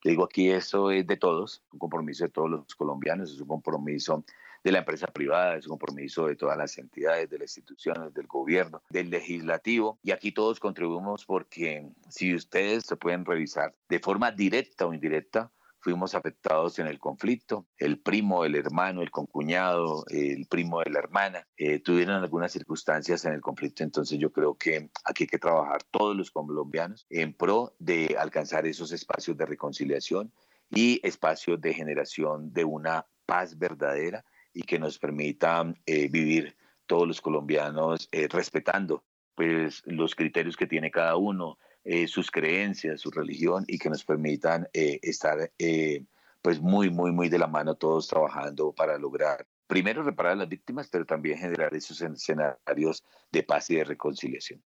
digo 0.10 0.24
aquí, 0.24 0.50
esto 0.50 0.92
es 0.92 1.06
de 1.06 1.18
todos, 1.18 1.62
un 1.72 1.80
compromiso 1.80 2.24
de 2.24 2.30
todos 2.30 2.50
los 2.50 2.76
colombianos, 2.76 3.32
es 3.32 3.40
un 3.40 3.48
compromiso 3.48 4.24
de 4.64 4.72
la 4.72 4.80
empresa 4.80 5.08
privada, 5.08 5.58
es 5.58 5.66
un 5.66 5.72
compromiso 5.72 6.28
de 6.28 6.36
todas 6.36 6.58
las 6.58 6.78
entidades, 6.78 7.30
de 7.30 7.40
las 7.40 7.58
instituciones, 7.58 8.14
del 8.14 8.28
gobierno, 8.28 8.84
del 8.90 9.10
legislativo. 9.10 9.98
Y 10.04 10.12
aquí 10.12 10.32
todos 10.32 10.60
contribuimos 10.60 11.26
porque 11.26 11.90
si 12.10 12.36
ustedes 12.36 12.86
se 12.86 12.96
pueden 12.96 13.26
revisar 13.26 13.74
de 13.90 14.00
forma 14.00 14.32
directa 14.32 14.86
o 14.86 14.94
indirecta, 14.94 15.52
fuimos 15.82 16.16
afectados 16.16 16.80
en 16.80 16.88
el 16.88 17.00
conflicto. 17.00 17.66
El 17.78 18.00
primo, 18.00 18.46
el 18.46 18.56
hermano, 18.56 19.02
el 19.02 19.12
concuñado, 19.12 20.06
el 20.10 20.46
primo 20.48 20.82
de 20.82 20.92
la 20.92 21.00
hermana 21.00 21.48
eh, 21.58 21.80
tuvieron 21.80 22.22
algunas 22.22 22.52
circunstancias 22.52 23.26
en 23.26 23.34
el 23.34 23.42
conflicto. 23.42 23.84
Entonces 23.84 24.20
yo 24.20 24.32
creo 24.32 24.56
que 24.56 24.90
aquí 25.04 25.24
hay 25.24 25.28
que 25.28 25.40
trabajar 25.40 25.84
todos 25.92 26.16
los 26.16 26.32
colombianos 26.32 27.06
en 27.10 27.34
pro 27.34 27.76
de 27.80 28.16
alcanzar 28.18 28.66
esos 28.66 28.92
espacios 28.92 29.36
de 29.38 29.46
reconciliación 29.46 30.32
y 30.70 31.06
espacios 31.06 31.60
de 31.60 31.74
generación 31.74 32.54
de 32.54 32.64
una 32.64 33.06
paz 33.26 33.58
verdadera 33.58 34.24
y 34.54 34.62
que 34.62 34.80
nos 34.80 35.00
permita 35.00 35.74
eh, 35.86 36.08
vivir 36.10 36.56
todos 36.86 37.08
los 37.08 37.22
colombianos 37.22 38.08
eh, 38.12 38.28
respetando 38.30 39.04
pues 39.34 39.82
los 39.86 40.14
criterios 40.14 40.58
que 40.58 40.68
tiene 40.68 40.92
cada 40.92 41.16
uno, 41.16 41.58
eh, 41.84 42.08
sus 42.08 42.30
creencias, 42.30 43.02
su 43.02 43.10
religión 43.10 43.66
y 43.68 43.80
que 43.80 43.90
nos 43.90 44.04
permitan 44.04 44.68
eh, 44.72 45.00
estar 45.02 45.52
eh, 45.58 46.06
pues 46.42 46.62
muy, 46.62 46.92
muy, 46.92 47.12
muy 47.12 47.28
de 47.28 47.40
la 47.40 47.48
mano 47.48 47.76
todos 47.76 48.08
trabajando 48.08 48.72
para 48.72 48.98
lograr 49.00 49.48
primero 49.66 50.04
reparar 50.04 50.34
a 50.34 50.36
las 50.36 50.50
víctimas, 50.50 50.90
pero 50.92 51.06
también 51.06 51.38
generar 51.38 51.74
esos 51.74 52.02
escenarios 52.02 53.04
de 53.32 53.44
paz 53.44 53.70
y 53.70 53.78
de 53.78 53.86
reconciliación. 53.86 54.62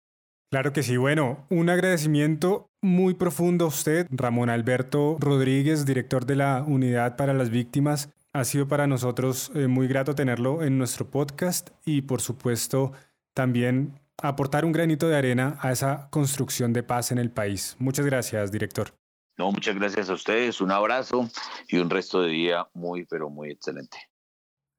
Claro 0.51 0.73
que 0.73 0.83
sí. 0.83 0.95
Bueno, 0.95 1.47
un 1.49 1.69
agradecimiento 1.69 2.69
muy 2.81 3.15
profundo 3.15 3.65
a 3.65 3.69
usted, 3.69 4.07
Ramón 4.11 4.49
Alberto 4.49 5.17
Rodríguez, 5.19 5.85
director 5.85 6.25
de 6.25 6.35
la 6.35 6.63
Unidad 6.65 7.17
para 7.17 7.33
las 7.33 7.49
Víctimas. 7.49 8.09
Ha 8.31 8.43
sido 8.45 8.67
para 8.67 8.85
nosotros 8.85 9.51
muy 9.53 9.87
grato 9.87 10.13
tenerlo 10.13 10.61
en 10.61 10.77
nuestro 10.77 11.09
podcast 11.09 11.71
y 11.83 12.03
por 12.03 12.21
supuesto 12.21 12.91
también 13.33 14.00
aportar 14.21 14.65
un 14.65 14.71
granito 14.71 15.07
de 15.07 15.17
arena 15.17 15.57
a 15.61 15.71
esa 15.71 16.09
construcción 16.09 16.73
de 16.73 16.83
paz 16.83 17.11
en 17.11 17.17
el 17.17 17.31
país. 17.31 17.75
Muchas 17.79 18.05
gracias, 18.05 18.51
director. 18.51 18.93
No, 19.37 19.51
muchas 19.51 19.75
gracias 19.75 20.09
a 20.09 20.13
ustedes, 20.13 20.61
un 20.61 20.71
abrazo 20.71 21.29
y 21.67 21.77
un 21.77 21.89
resto 21.89 22.21
de 22.21 22.29
día 22.29 22.67
muy, 22.73 23.05
pero 23.05 23.29
muy 23.29 23.49
excelente. 23.49 23.97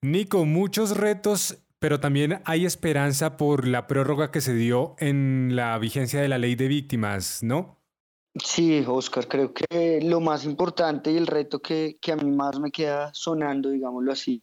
Nico, 0.02 0.44
muchos 0.44 0.96
retos, 0.96 1.58
pero 1.78 2.00
también 2.00 2.42
hay 2.44 2.64
esperanza 2.64 3.36
por 3.36 3.66
la 3.66 3.86
prórroga 3.86 4.30
que 4.30 4.40
se 4.40 4.54
dio 4.54 4.94
en 4.98 5.56
la 5.56 5.78
vigencia 5.78 6.20
de 6.20 6.28
la 6.28 6.38
ley 6.38 6.54
de 6.54 6.68
víctimas, 6.68 7.42
¿no? 7.42 7.82
Sí, 8.34 8.82
Oscar, 8.86 9.28
creo 9.28 9.52
que 9.52 10.00
lo 10.02 10.20
más 10.20 10.44
importante 10.44 11.12
y 11.12 11.16
el 11.16 11.26
reto 11.26 11.60
que, 11.60 11.98
que 12.00 12.12
a 12.12 12.16
mí 12.16 12.30
más 12.30 12.58
me 12.58 12.70
queda 12.70 13.10
sonando, 13.12 13.68
digámoslo 13.68 14.12
así, 14.12 14.42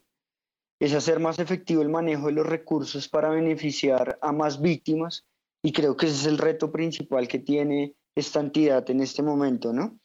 es 0.80 0.94
hacer 0.94 1.20
más 1.20 1.40
efectivo 1.40 1.82
el 1.82 1.90
manejo 1.90 2.28
de 2.28 2.34
los 2.34 2.46
recursos 2.46 3.10
para 3.10 3.30
beneficiar 3.30 4.18
a 4.22 4.32
más 4.32 4.62
víctimas 4.62 5.26
y 5.62 5.74
creo 5.74 5.98
que 5.98 6.06
ese 6.06 6.16
es 6.16 6.26
el 6.26 6.38
reto 6.38 6.72
principal 6.72 7.28
que 7.28 7.40
tiene 7.40 7.96
esta 8.16 8.40
entidad 8.40 8.90
en 8.90 9.02
este 9.02 9.22
momento, 9.22 9.74
¿no? 9.74 10.00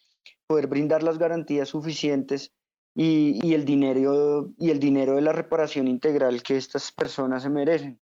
Poder 0.47 0.67
brindar 0.67 1.03
las 1.03 1.19
garantías 1.19 1.69
suficientes 1.69 2.53
y, 2.95 3.55
el 3.55 3.65
dinero, 3.65 4.53
y 4.59 4.71
el 4.71 4.79
dinero 4.79 5.15
de 5.15 5.23
la 5.23 5.33
reparación 5.33 5.89
integral 5.89 6.43
que 6.43 6.57
estas 6.57 6.93
personas 6.93 7.43
se 7.43 7.51
merecen. 7.51 8.01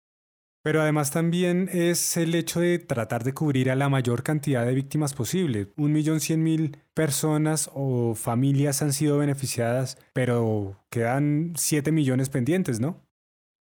Pero 0.68 0.82
además 0.82 1.12
también 1.12 1.70
es 1.72 2.18
el 2.18 2.36
hecho 2.36 2.60
de 2.60 2.78
tratar 2.78 3.24
de 3.24 3.34
cubrir 3.34 3.72
a 3.72 3.76
la 3.78 3.88
mayor 3.88 4.22
cantidad 4.22 4.66
de 4.66 4.74
víctimas 4.74 5.14
posible. 5.14 5.72
Un 5.78 5.94
millón 5.94 6.20
cien 6.20 6.44
mil 6.44 6.76
personas 6.94 7.70
o 7.74 8.16
familias 8.16 8.82
han 8.82 8.92
sido 8.92 9.18
beneficiadas, 9.18 9.98
pero 10.12 10.76
quedan 10.90 11.54
siete 11.56 11.94
millones 11.94 12.28
pendientes, 12.28 12.82
¿no? 12.82 13.02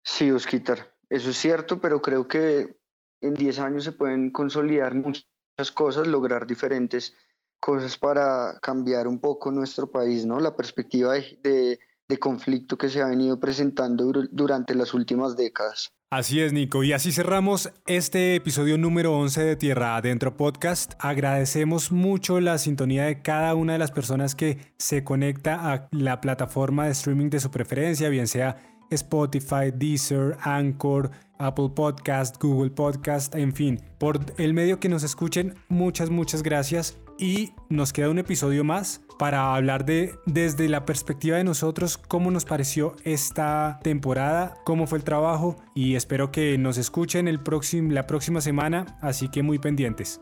Sí, 0.03 0.33
Osquitar, 0.33 0.97
eso 1.09 1.31
es 1.31 1.37
cierto, 1.37 1.81
pero 1.81 2.03
creo 2.03 2.27
que 2.27 2.77
en 3.21 3.35
diez 3.35 3.61
años 3.61 3.85
se 3.85 3.93
pueden 3.93 4.33
consolidar 4.33 4.97
muchas 4.97 5.25
cosas, 5.73 6.09
lograr 6.09 6.45
diferentes 6.45 7.15
cosas 7.61 7.97
para 7.97 8.59
cambiar 8.61 9.07
un 9.07 9.21
poco 9.21 9.53
nuestro 9.53 9.93
país, 9.93 10.27
¿no? 10.27 10.41
La 10.41 10.57
perspectiva 10.57 11.13
de, 11.13 11.39
de, 11.41 11.79
de 12.09 12.19
conflicto 12.19 12.79
que 12.79 12.89
se 12.89 13.01
ha 13.03 13.07
venido 13.07 13.39
presentando 13.41 14.13
durante 14.31 14.75
las 14.75 14.95
últimas 14.95 15.37
décadas. 15.37 15.93
Así 16.09 16.41
es, 16.41 16.53
Nico. 16.53 16.85
Y 16.85 16.93
así 16.93 17.11
cerramos 17.11 17.73
este 17.87 18.37
episodio 18.37 18.79
número 18.79 19.13
11 19.19 19.43
de 19.43 19.57
Tierra 19.57 19.97
Adentro 19.97 20.37
Podcast. 20.37 20.93
Agradecemos 21.01 21.91
mucho 21.91 22.41
la 22.41 22.59
sintonía 22.59 23.07
de 23.07 23.23
cada 23.23 23.57
una 23.57 23.73
de 23.73 23.81
las 23.81 23.91
personas 23.91 24.37
que 24.37 24.59
se 24.79 25.03
conecta 25.03 25.73
a 25.73 25.89
la 25.91 26.21
plataforma 26.21 26.85
de 26.87 26.93
streaming 26.93 27.29
de 27.29 27.41
su 27.41 27.51
preferencia, 27.51 28.09
bien 28.09 28.29
sea 28.29 28.57
Spotify, 28.91 29.73
Deezer, 29.75 30.37
Anchor, 30.43 31.11
Apple 31.39 31.71
Podcast, 31.75 32.41
Google 32.41 32.71
Podcast, 32.71 33.35
en 33.35 33.53
fin, 33.53 33.81
por 33.99 34.21
el 34.39 34.55
medio 34.55 34.79
que 34.79 34.89
nos 34.89 35.03
escuchen, 35.03 35.57
muchas, 35.69 36.11
muchas 36.11 36.45
gracias. 36.45 36.97
Y 37.19 37.53
nos 37.71 37.93
queda 37.93 38.11
un 38.11 38.19
episodio 38.19 38.63
más 38.63 39.01
para 39.19 39.55
hablar 39.55 39.87
de 39.87 40.15
desde 40.27 40.69
la 40.69 40.85
perspectiva 40.85 41.39
de 41.39 41.45
nosotros 41.45 41.97
cómo 41.97 42.31
nos 42.31 42.45
pareció 42.45 42.95
esta 43.05 43.81
temporada, 43.83 44.55
cómo 44.65 44.87
fue 44.87 44.99
el 44.99 45.05
trabajo 45.05 45.57
y 45.75 45.95
espero 45.95 46.31
que 46.31 46.59
nos 46.59 46.77
escuchen 46.77 47.29
el 47.29 47.41
próximo, 47.41 47.93
la 47.93 48.07
próxima 48.07 48.41
semana, 48.41 48.99
así 49.01 49.29
que 49.29 49.43
muy 49.43 49.59
pendientes. 49.59 50.21